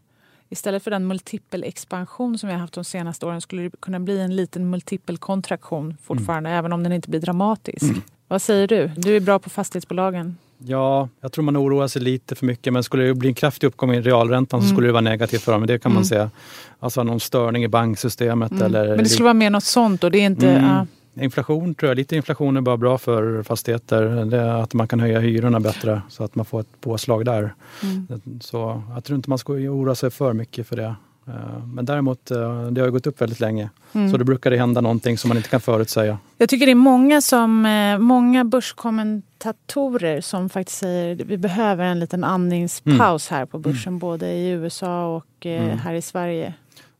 istället 0.49 0.83
för 0.83 0.91
den 0.91 1.07
multipelexpansion 1.07 2.37
som 2.37 2.47
vi 2.47 2.53
har 2.53 2.59
haft 2.59 2.73
de 2.73 2.83
senaste 2.83 3.25
åren 3.25 3.41
skulle 3.41 3.61
det 3.61 3.71
kunna 3.79 3.99
bli 3.99 4.19
en 4.19 4.35
liten 4.35 4.69
multipelkontraktion 4.69 5.97
fortfarande 6.03 6.49
mm. 6.49 6.59
även 6.59 6.73
om 6.73 6.83
den 6.83 6.93
inte 6.93 7.09
blir 7.09 7.19
dramatisk. 7.19 7.83
Mm. 7.83 8.01
Vad 8.27 8.41
säger 8.41 8.67
du? 8.67 8.91
Du 8.95 9.15
är 9.15 9.19
bra 9.19 9.39
på 9.39 9.49
fastighetsbolagen. 9.49 10.37
Ja, 10.65 11.09
jag 11.21 11.31
tror 11.31 11.43
man 11.43 11.57
oroar 11.57 11.87
sig 11.87 12.01
lite 12.01 12.35
för 12.35 12.45
mycket 12.45 12.73
men 12.73 12.83
skulle 12.83 13.03
det 13.03 13.13
bli 13.13 13.29
en 13.29 13.35
kraftig 13.35 13.67
uppgång 13.67 13.93
i 13.93 14.01
realräntan 14.01 14.59
mm. 14.59 14.69
så 14.69 14.75
skulle 14.75 14.87
det 14.87 14.91
vara 14.91 15.01
negativt 15.01 15.41
för 15.41 15.51
dem. 15.51 15.65
Det 15.65 15.79
kan 15.79 15.91
man 15.91 15.97
mm. 15.97 16.05
säga. 16.05 16.31
Alltså 16.79 17.03
någon 17.03 17.19
störning 17.19 17.63
i 17.63 17.67
banksystemet. 17.67 18.51
Mm. 18.51 18.63
Eller, 18.63 18.87
men 18.87 18.97
det 18.97 19.09
skulle 19.09 19.23
vara 19.23 19.33
mer 19.33 19.49
något 19.49 19.63
sånt 19.63 20.03
och 20.03 20.11
det 20.11 20.17
är 20.17 20.25
inte... 20.25 20.45
Ja. 20.45 20.85
Inflation 21.23 21.75
tror 21.75 21.89
jag, 21.89 21.95
lite 21.95 22.15
inflation 22.15 22.57
är 22.57 22.61
bara 22.61 22.77
bra 22.77 22.97
för 22.97 23.43
fastigheter. 23.43 24.25
Det 24.25 24.55
att 24.55 24.73
man 24.73 24.87
kan 24.87 24.99
höja 24.99 25.19
hyrorna 25.19 25.59
bättre 25.59 26.01
så 26.09 26.23
att 26.23 26.35
man 26.35 26.45
får 26.45 26.59
ett 26.59 26.81
påslag 26.81 27.25
där. 27.25 27.53
Mm. 27.83 28.07
Så 28.41 28.83
jag 28.93 29.03
tror 29.03 29.15
inte 29.15 29.29
man 29.29 29.39
ska 29.39 29.53
oroa 29.53 29.95
sig 29.95 30.09
för 30.09 30.33
mycket 30.33 30.67
för 30.67 30.75
det. 30.75 30.95
Eh, 31.29 31.65
men 31.65 31.85
däremot, 31.85 32.31
eh, 32.31 32.65
det 32.65 32.81
har 32.81 32.89
gått 32.89 33.07
upp 33.07 33.21
väldigt 33.21 33.39
länge. 33.39 33.69
Mm. 33.93 34.11
Så 34.11 34.17
då 34.17 34.25
brukar 34.25 34.51
det 34.51 34.57
hända 34.57 34.81
någonting 34.81 35.17
som 35.17 35.27
man 35.27 35.37
inte 35.37 35.49
kan 35.49 35.61
förutsäga. 35.61 36.17
Jag 36.37 36.49
tycker 36.49 36.65
det 36.65 36.71
är 36.71 36.75
många, 36.75 37.21
som, 37.21 37.65
eh, 37.65 37.97
många 37.97 38.45
börskommentatorer 38.45 40.21
som 40.21 40.49
faktiskt 40.49 40.79
säger 40.79 41.13
att 41.13 41.21
vi 41.21 41.37
behöver 41.37 41.85
en 41.85 41.99
liten 41.99 42.23
andningspaus 42.23 43.31
mm. 43.31 43.39
här 43.39 43.45
på 43.45 43.59
börsen. 43.59 43.91
Mm. 43.91 43.99
Både 43.99 44.31
i 44.31 44.49
USA 44.49 45.15
och 45.15 45.45
mm. 45.45 45.77
här 45.77 45.93
i 45.93 46.01
Sverige. 46.01 46.53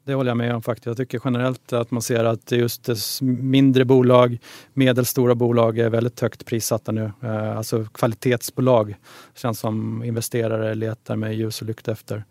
Det 0.06 0.14
håller 0.14 0.30
jag 0.30 0.38
med 0.38 0.56
om 0.56 0.62
faktiskt. 0.62 0.86
Jag 0.86 0.98
tycker 0.98 1.22
generellt 1.26 1.74
att 1.74 1.92
man 1.92 2.02
ser 2.02 2.24
att 2.24 2.52
just 2.52 3.22
mindre 3.22 3.86
bolag, 3.86 4.38
medelstora 4.74 5.36
bolag 5.36 5.80
är 5.80 5.90
väldigt 5.90 6.20
högt 6.20 6.46
prissatta 6.46 6.92
nu. 6.92 7.12
Alltså 7.56 7.86
kvalitetsbolag 7.94 8.96
känns 9.36 9.60
som 9.60 10.04
investerare 10.04 10.76
letar 10.76 11.16
med 11.16 11.36
ljus 11.36 11.62
och 11.62 11.68
lykta 11.68 11.92
efter. 11.92 12.24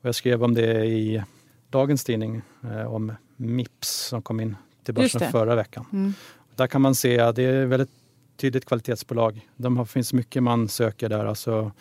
Och 0.00 0.08
jag 0.08 0.14
skrev 0.14 0.44
om 0.44 0.54
det 0.54 0.84
i 0.84 1.22
dagens 1.70 2.04
tidning 2.04 2.42
eh, 2.64 2.94
om 2.94 3.12
Mips 3.36 3.88
som 3.88 4.22
kom 4.22 4.40
in 4.40 4.56
till 4.84 4.94
börsen 4.94 5.32
förra 5.32 5.54
veckan. 5.54 5.84
Mm. 5.92 6.14
Där 6.54 6.66
kan 6.66 6.82
man 6.82 6.94
se 6.94 7.20
att 7.20 7.36
det 7.36 7.42
är 7.42 7.66
väldigt 7.66 7.90
tydligt 8.36 8.64
kvalitetsbolag. 8.64 9.48
De 9.56 9.86
finns 9.86 10.12
mycket 10.12 10.42
man 10.42 10.68
söker 10.68 11.08
där. 11.08 11.24
Alltså, 11.24 11.72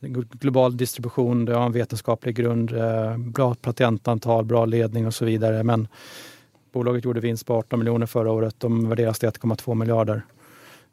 global 0.00 0.76
distribution, 0.76 1.44
det 1.44 1.54
har 1.54 1.66
en 1.66 1.72
vetenskaplig 1.72 2.34
grund, 2.34 2.72
eh, 2.72 3.16
bra 3.16 3.54
patentantal, 3.54 4.44
bra 4.44 4.64
ledning 4.64 5.06
och 5.06 5.14
så 5.14 5.24
vidare. 5.24 5.62
Men 5.62 5.88
bolaget 6.72 7.04
gjorde 7.04 7.20
vinst 7.20 7.46
på 7.46 7.54
18 7.54 7.78
miljoner 7.78 8.06
förra 8.06 8.30
året. 8.30 8.54
De 8.58 8.88
värderas 8.88 9.18
till 9.18 9.28
1,2 9.28 9.74
miljarder. 9.74 10.22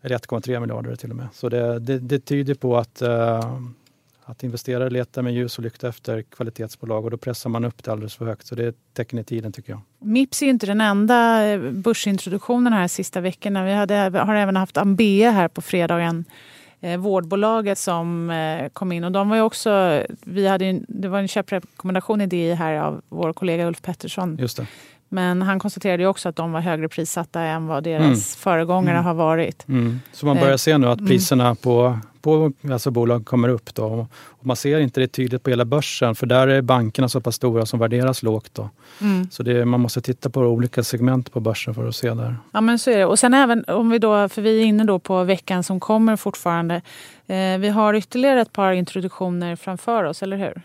Eller 0.01 0.15
1,3 0.15 0.59
miljarder 0.59 0.95
till 0.95 1.09
och 1.09 1.15
med. 1.15 1.27
Så 1.33 1.49
det, 1.49 1.79
det, 1.79 1.99
det 1.99 2.19
tyder 2.19 2.53
på 2.53 2.77
att 2.77 3.01
uh, 3.01 3.61
att 4.25 4.43
investerare 4.43 4.89
letar 4.89 5.21
med 5.21 5.33
ljus 5.33 5.57
och 5.57 5.63
lykta 5.63 5.87
efter 5.87 6.21
kvalitetsbolag 6.21 7.05
och 7.05 7.11
då 7.11 7.17
pressar 7.17 7.49
man 7.49 7.65
upp 7.65 7.83
det 7.83 7.91
alldeles 7.91 8.15
för 8.15 8.25
högt. 8.25 8.47
Så 8.47 8.55
det 8.55 8.63
är 8.63 8.69
ett 8.69 8.93
tecken 8.93 9.19
i 9.19 9.23
tiden 9.23 9.51
tycker 9.51 9.71
jag. 9.71 9.81
Mips 9.99 10.41
är 10.41 10.47
inte 10.47 10.65
den 10.65 10.81
enda 10.81 11.47
eh, 11.47 11.59
börsintroduktionen 11.59 12.73
här 12.73 12.87
sista 12.87 13.21
veckorna. 13.21 13.63
Vi 13.65 13.73
hade, 13.73 13.95
har 13.95 14.35
även 14.35 14.55
haft 14.55 14.77
Ambea 14.77 15.31
här 15.31 15.47
på 15.47 15.61
fredagen. 15.61 16.25
Eh, 16.79 16.97
vårdbolaget 16.97 17.77
som 17.77 18.29
eh, 18.29 18.69
kom 18.69 18.91
in 18.91 19.03
och 19.03 19.11
de 19.11 19.29
var 19.29 19.35
ju 19.35 19.41
också, 19.41 20.03
vi 20.23 20.47
hade, 20.47 20.81
det 20.87 21.07
var 21.07 21.19
en 21.19 21.27
köprekommendation 21.27 22.21
i 22.21 22.27
det 22.27 22.55
här 22.55 22.73
av 22.73 23.01
vår 23.09 23.33
kollega 23.33 23.67
Ulf 23.67 23.81
Pettersson. 23.81 24.37
Just 24.39 24.57
det. 24.57 24.67
Men 25.09 25.41
han 25.41 25.59
konstaterade 25.59 26.03
ju 26.03 26.09
också 26.09 26.29
att 26.29 26.35
de 26.35 26.51
var 26.51 26.59
högre 26.59 26.89
prissatta 26.89 27.41
än 27.41 27.67
vad 27.67 27.83
deras 27.83 28.05
mm. 28.05 28.17
föregångare 28.17 28.95
mm. 28.95 29.05
har 29.05 29.13
varit. 29.13 29.67
Mm. 29.67 29.99
Så 30.11 30.25
man 30.25 30.35
börjar 30.35 30.51
eh, 30.51 30.57
se 30.57 30.77
nu 30.77 30.87
att 30.87 30.99
mm. 30.99 31.09
priserna 31.09 31.55
på, 31.55 31.99
på 32.21 32.51
alltså 32.71 32.91
bolag 32.91 33.25
kommer 33.25 33.49
upp. 33.49 33.75
Då. 33.75 34.07
Och 34.15 34.45
man 34.45 34.55
ser 34.55 34.79
inte 34.79 34.99
det 34.99 35.07
tydligt 35.07 35.43
på 35.43 35.49
hela 35.49 35.65
börsen 35.65 36.15
för 36.15 36.25
där 36.25 36.47
är 36.47 36.61
bankerna 36.61 37.09
så 37.09 37.21
pass 37.21 37.35
stora 37.35 37.65
som 37.65 37.79
värderas 37.79 38.23
lågt. 38.23 38.53
Då. 38.53 38.69
Mm. 39.01 39.27
Så 39.31 39.43
det, 39.43 39.65
man 39.65 39.79
måste 39.79 40.01
titta 40.01 40.29
på 40.29 40.41
olika 40.41 40.83
segment 40.83 41.31
på 41.31 41.39
börsen 41.39 41.73
för 41.73 41.87
att 41.87 41.95
se 41.95 42.13
där. 42.13 42.37
Ja 42.51 42.61
men 42.61 42.79
så 42.79 42.91
är 42.91 42.97
det. 42.97 43.05
Och 43.05 43.19
sen 43.19 43.33
även 43.33 43.65
om 43.67 43.89
vi 43.89 43.99
då, 43.99 44.29
för 44.29 44.41
vi 44.41 44.61
är 44.61 44.65
inne 44.65 44.83
då 44.83 44.99
på 44.99 45.23
veckan 45.23 45.63
som 45.63 45.79
kommer 45.79 46.15
fortfarande. 46.15 46.81
Eh, 47.27 47.57
vi 47.59 47.69
har 47.69 47.93
ytterligare 47.93 48.41
ett 48.41 48.53
par 48.53 48.71
introduktioner 48.71 49.55
framför 49.55 50.03
oss, 50.03 50.23
eller 50.23 50.37
hur? 50.37 50.61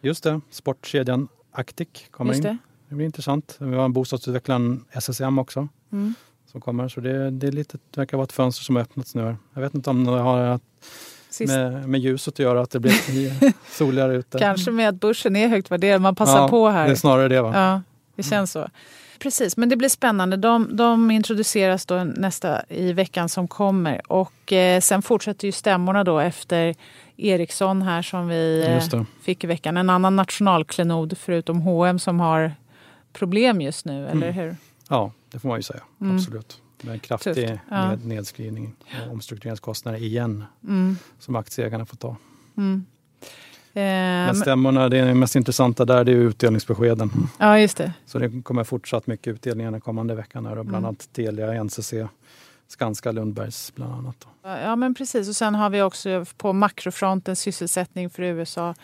Just 0.00 0.24
det, 0.24 0.40
sportkedjan 0.50 1.28
Actic 1.52 1.88
kommer 2.10 2.34
Just 2.34 2.44
in. 2.44 2.58
Det 2.90 2.96
blir 2.96 3.06
intressant. 3.06 3.56
Vi 3.58 3.76
har 3.76 3.84
en 3.84 3.92
bostadsutvecklaren 3.92 4.84
SSM 4.92 5.38
också. 5.38 5.68
Mm. 5.92 6.14
Som 6.46 6.60
kommer. 6.60 6.88
Så 6.88 7.00
det, 7.00 7.30
det, 7.30 7.46
är 7.46 7.52
lite, 7.52 7.78
det 7.90 8.00
verkar 8.00 8.16
vara 8.16 8.24
ett 8.24 8.32
fönster 8.32 8.64
som 8.64 8.76
har 8.76 8.82
öppnats 8.82 9.14
nu. 9.14 9.36
Jag 9.54 9.60
vet 9.62 9.74
inte 9.74 9.90
om 9.90 10.04
det 10.04 10.10
har 10.10 10.60
med, 11.46 11.88
med 11.88 12.00
ljuset 12.00 12.34
att 12.34 12.38
göra, 12.38 12.60
att 12.60 12.70
det 12.70 12.80
blir 12.80 13.52
soligare 13.78 14.16
ute. 14.16 14.38
Kanske 14.38 14.70
med 14.70 14.88
att 14.88 14.94
börsen 14.94 15.36
är 15.36 15.48
högt 15.48 15.70
värderad. 15.70 16.00
Man 16.00 16.14
passar 16.14 16.38
ja, 16.38 16.48
på 16.48 16.68
här. 16.68 16.86
Det 16.86 16.90
är 16.90 16.96
snarare 16.96 17.28
det. 17.28 17.42
Va? 17.42 17.52
Ja, 17.54 17.82
det 18.16 18.22
känns 18.22 18.52
så. 18.52 18.68
Precis, 19.18 19.56
men 19.56 19.68
det 19.68 19.76
blir 19.76 19.88
spännande. 19.88 20.36
De, 20.36 20.76
de 20.76 21.10
introduceras 21.10 21.86
då 21.86 22.04
nästa 22.04 22.62
i 22.68 22.92
veckan 22.92 23.28
som 23.28 23.48
kommer. 23.48 24.12
Och 24.12 24.52
eh, 24.52 24.80
sen 24.80 25.02
fortsätter 25.02 25.46
ju 25.46 25.52
stämmorna 25.52 26.04
då 26.04 26.18
efter 26.18 26.74
Ericsson 27.16 27.82
här 27.82 28.02
som 28.02 28.28
vi 28.28 28.66
eh, 28.92 29.02
fick 29.22 29.44
i 29.44 29.46
veckan. 29.46 29.76
En 29.76 29.90
annan 29.90 30.16
nationalklenod 30.16 31.18
förutom 31.18 31.60
H&M 31.60 31.98
som 31.98 32.20
har 32.20 32.54
problem 33.12 33.60
just 33.60 33.84
nu, 33.84 34.08
eller 34.08 34.28
mm. 34.28 34.32
hur? 34.32 34.56
Ja, 34.88 35.12
det 35.30 35.38
får 35.38 35.48
man 35.48 35.58
ju 35.58 35.62
säga. 35.62 35.82
Mm. 36.00 36.16
Absolut. 36.16 36.62
Med 36.82 36.92
en 36.92 37.00
kraftig 37.00 37.60
ja. 37.70 37.88
ned, 37.88 38.06
nedskrivning 38.06 38.74
och 39.06 39.12
omstruktureringskostnader 39.12 39.98
igen 39.98 40.44
mm. 40.64 40.96
som 41.18 41.36
aktieägarna 41.36 41.86
får 41.86 41.96
ta. 41.96 42.16
Mm. 42.56 42.84
Men 43.72 44.36
stämmorna, 44.36 44.88
det 44.88 45.14
mest 45.14 45.36
intressanta 45.36 45.84
där 45.84 46.04
det 46.04 46.12
är 46.12 46.16
utdelningsbeskeden. 46.16 47.10
Ja, 47.38 47.58
just 47.58 47.76
det. 47.76 47.92
Så 48.06 48.18
det 48.18 48.42
kommer 48.42 48.64
fortsatt 48.64 49.06
mycket 49.06 49.34
utdelningar 49.34 49.70
den 49.70 49.80
kommande 49.80 50.14
veckan. 50.14 50.46
Här, 50.46 50.58
och 50.58 50.64
bland 50.64 50.84
mm. 50.84 50.88
annat 50.88 51.08
Telia, 51.12 51.64
NCC, 51.64 51.94
Skanska, 52.68 53.12
Lundbergs 53.12 53.72
bland 53.74 53.94
annat. 53.94 54.26
Ja, 54.42 54.76
men 54.76 54.94
precis. 54.94 55.28
Och 55.28 55.36
sen 55.36 55.54
har 55.54 55.70
vi 55.70 55.82
också 55.82 56.24
på 56.36 56.52
makrofronten 56.52 57.36
sysselsättning 57.36 58.10
för 58.10 58.22
USA 58.22 58.74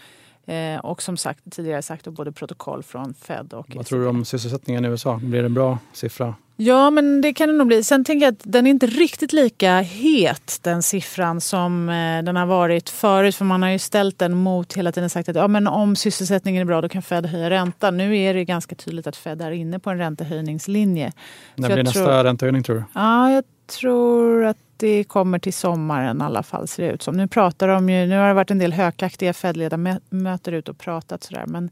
Eh, 0.47 0.79
och 0.81 1.03
som 1.03 1.17
sagt, 1.17 1.41
tidigare 1.51 1.83
sagt, 1.83 2.07
både 2.07 2.33
protokoll 2.33 2.83
från 2.83 3.15
Fed 3.15 3.53
och 3.53 3.67
Vad 3.75 3.87
tror 3.87 4.01
du 4.01 4.07
om 4.07 4.25
sysselsättningen 4.25 4.85
i 4.85 4.89
USA? 4.89 5.21
Blir 5.23 5.41
det 5.43 5.47
en 5.47 5.55
bra 5.55 5.79
siffra? 5.93 6.35
Ja, 6.59 6.91
men 6.91 7.21
det 7.21 7.33
kan 7.33 7.49
det 7.49 7.55
nog 7.55 7.67
bli. 7.67 7.85
Sen 7.85 8.05
tänker 8.05 8.27
jag 8.27 8.33
att 8.33 8.41
den 8.43 8.67
är 8.67 8.71
inte 8.71 8.87
riktigt 8.87 9.33
lika 9.33 9.81
het, 9.81 10.59
den 10.63 10.83
siffran, 10.83 11.41
som 11.41 11.89
eh, 11.89 12.25
den 12.25 12.37
har 12.37 12.47
varit 12.47 12.91
förut. 12.91 13.35
För 13.37 13.45
man 13.45 13.63
har 13.63 13.71
ju 13.71 13.79
ställt 13.79 14.19
den 14.19 14.35
mot 14.35 14.73
hela 14.73 14.93
tiden 14.93 15.11
sagt 15.11 15.29
att 15.29 15.37
ja, 15.37 15.49
men 15.49 15.67
om 15.67 15.97
sysselsättningen 15.97 16.61
är 16.61 16.65
bra 16.65 16.81
då 16.81 16.89
kan 16.89 17.03
Fed 17.03 17.27
höja 17.27 17.51
räntan. 17.51 17.97
Nu 17.97 18.19
är 18.19 18.35
det 18.35 18.45
ganska 18.45 18.75
tydligt 18.75 19.07
att 19.07 19.17
Fed 19.17 19.43
är 19.43 19.51
inne 19.51 19.79
på 19.79 19.91
en 19.91 19.99
räntehöjningslinje. 19.99 21.13
När 21.55 21.69
blir 21.69 21.85
nästa 21.85 22.05
tror... 22.05 22.25
räntehöjning 22.25 22.63
tror 22.63 22.77
du? 22.77 22.85
Ja, 22.95 23.33
jag 23.33 23.45
tror 23.81 24.45
att 24.45 24.59
det 24.77 25.05
kommer 25.05 25.39
till 25.39 25.55
sommaren 25.55 26.21
i 26.21 26.25
alla 26.25 26.43
fall 26.43 26.69
ser 26.69 26.83
det 26.83 26.93
ut 26.93 27.03
som. 27.03 27.17
Nu 27.17 27.29
pratar 27.29 27.69
de 27.69 27.91
ju, 27.91 28.07
nu 28.07 28.19
har 28.19 28.29
det 28.29 28.35
varit 28.35 28.51
en 28.51 28.59
del 28.59 28.73
hökaktiga 28.73 29.33
Fed-ledamöter 29.33 30.53
ut 30.53 30.69
och 30.69 30.79
pratat 30.79 31.25
sådär 31.25 31.45
men 31.47 31.71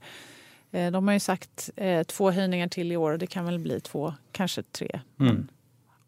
eh, 0.71 0.91
de 0.91 1.07
har 1.07 1.15
ju 1.15 1.21
sagt 1.21 1.71
eh, 1.77 2.03
två 2.03 2.31
höjningar 2.31 2.69
till 2.69 2.93
i 2.93 2.97
år 2.97 3.13
och 3.13 3.19
det 3.19 3.27
kan 3.27 3.45
väl 3.45 3.59
bli 3.59 3.81
två, 3.81 4.15
kanske 4.33 4.63
tre. 4.63 5.01
Mm. 5.21 5.49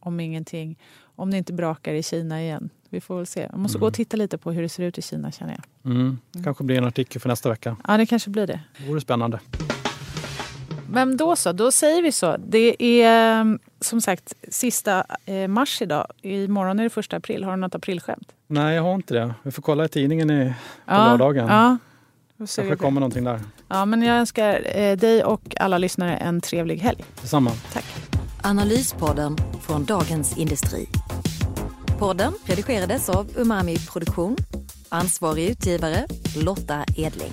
Om 0.01 0.21
ingenting, 0.21 0.79
om 1.17 1.31
det 1.31 1.37
inte 1.37 1.53
brakar 1.53 1.95
i 1.95 2.03
Kina 2.03 2.43
igen. 2.43 2.71
Vi 2.89 3.01
får 3.01 3.17
väl 3.17 3.27
se. 3.27 3.49
Jag 3.51 3.59
måste 3.59 3.77
mm. 3.77 3.81
gå 3.81 3.87
och 3.87 3.95
titta 3.95 4.17
lite 4.17 4.39
på 4.39 4.53
hur 4.53 4.63
det 4.63 4.69
ser 4.69 4.83
ut 4.83 4.99
i 4.99 5.03
Kina 5.03 5.33
känner 5.33 5.53
jag. 5.53 5.93
Mm. 5.93 6.19
kanske 6.45 6.65
blir 6.65 6.79
en 6.79 6.85
artikel 6.85 7.21
för 7.21 7.29
nästa 7.29 7.49
vecka. 7.49 7.77
Ja, 7.89 7.97
det 7.97 8.07
kanske 8.07 8.31
blir 8.31 8.47
det. 8.47 8.61
Det 8.79 8.89
vore 8.89 9.01
spännande. 9.01 9.41
Men 10.91 11.17
då 11.17 11.37
så, 11.37 11.53
då 11.53 11.73
säger 11.73 12.03
vi 12.03 12.13
så. 12.13 12.37
Det 12.37 12.83
är 13.03 13.41
mm, 13.41 13.59
som 13.81 14.01
sagt 14.01 14.33
sista 14.49 15.05
eh, 15.27 15.49
mars 15.49 15.83
idag. 15.83 16.07
Imorgon 16.23 16.79
är 16.79 16.83
det 16.83 16.91
första 16.91 17.17
april. 17.17 17.45
Har 17.45 17.51
du 17.51 17.57
något 17.57 17.75
aprilskämt? 17.75 18.33
Nej, 18.47 18.77
jag 18.77 18.83
har 18.83 18.95
inte 18.95 19.15
det. 19.15 19.35
Vi 19.43 19.51
får 19.51 19.63
kolla 19.63 19.85
i 19.85 19.89
tidningen 19.89 20.31
i, 20.31 20.49
på 20.87 20.93
ja, 20.93 21.09
lördagen. 21.11 21.49
Ja. 21.49 21.79
Kanske 22.39 22.77
kommer 22.77 23.01
någonting 23.01 23.25
där. 23.25 23.41
Ja, 23.69 23.85
men 23.85 24.03
jag 24.03 24.17
önskar 24.17 24.79
eh, 24.79 24.97
dig 24.97 25.25
och 25.25 25.57
alla 25.61 25.79
lyssnare 25.79 26.17
en 26.17 26.41
trevlig 26.41 26.79
helg. 26.79 27.05
Detsamma. 27.21 27.51
Tack. 27.73 27.85
Analyspodden 28.43 29.37
från 29.61 29.85
Dagens 29.85 30.39
Industri. 30.39 30.89
Podden 31.99 32.33
redigerades 32.45 33.09
av 33.09 33.31
Umami 33.37 33.77
Produktion. 33.79 34.37
Ansvarig 34.89 35.51
utgivare 35.51 36.07
Lotta 36.37 36.85
Edling. 36.97 37.33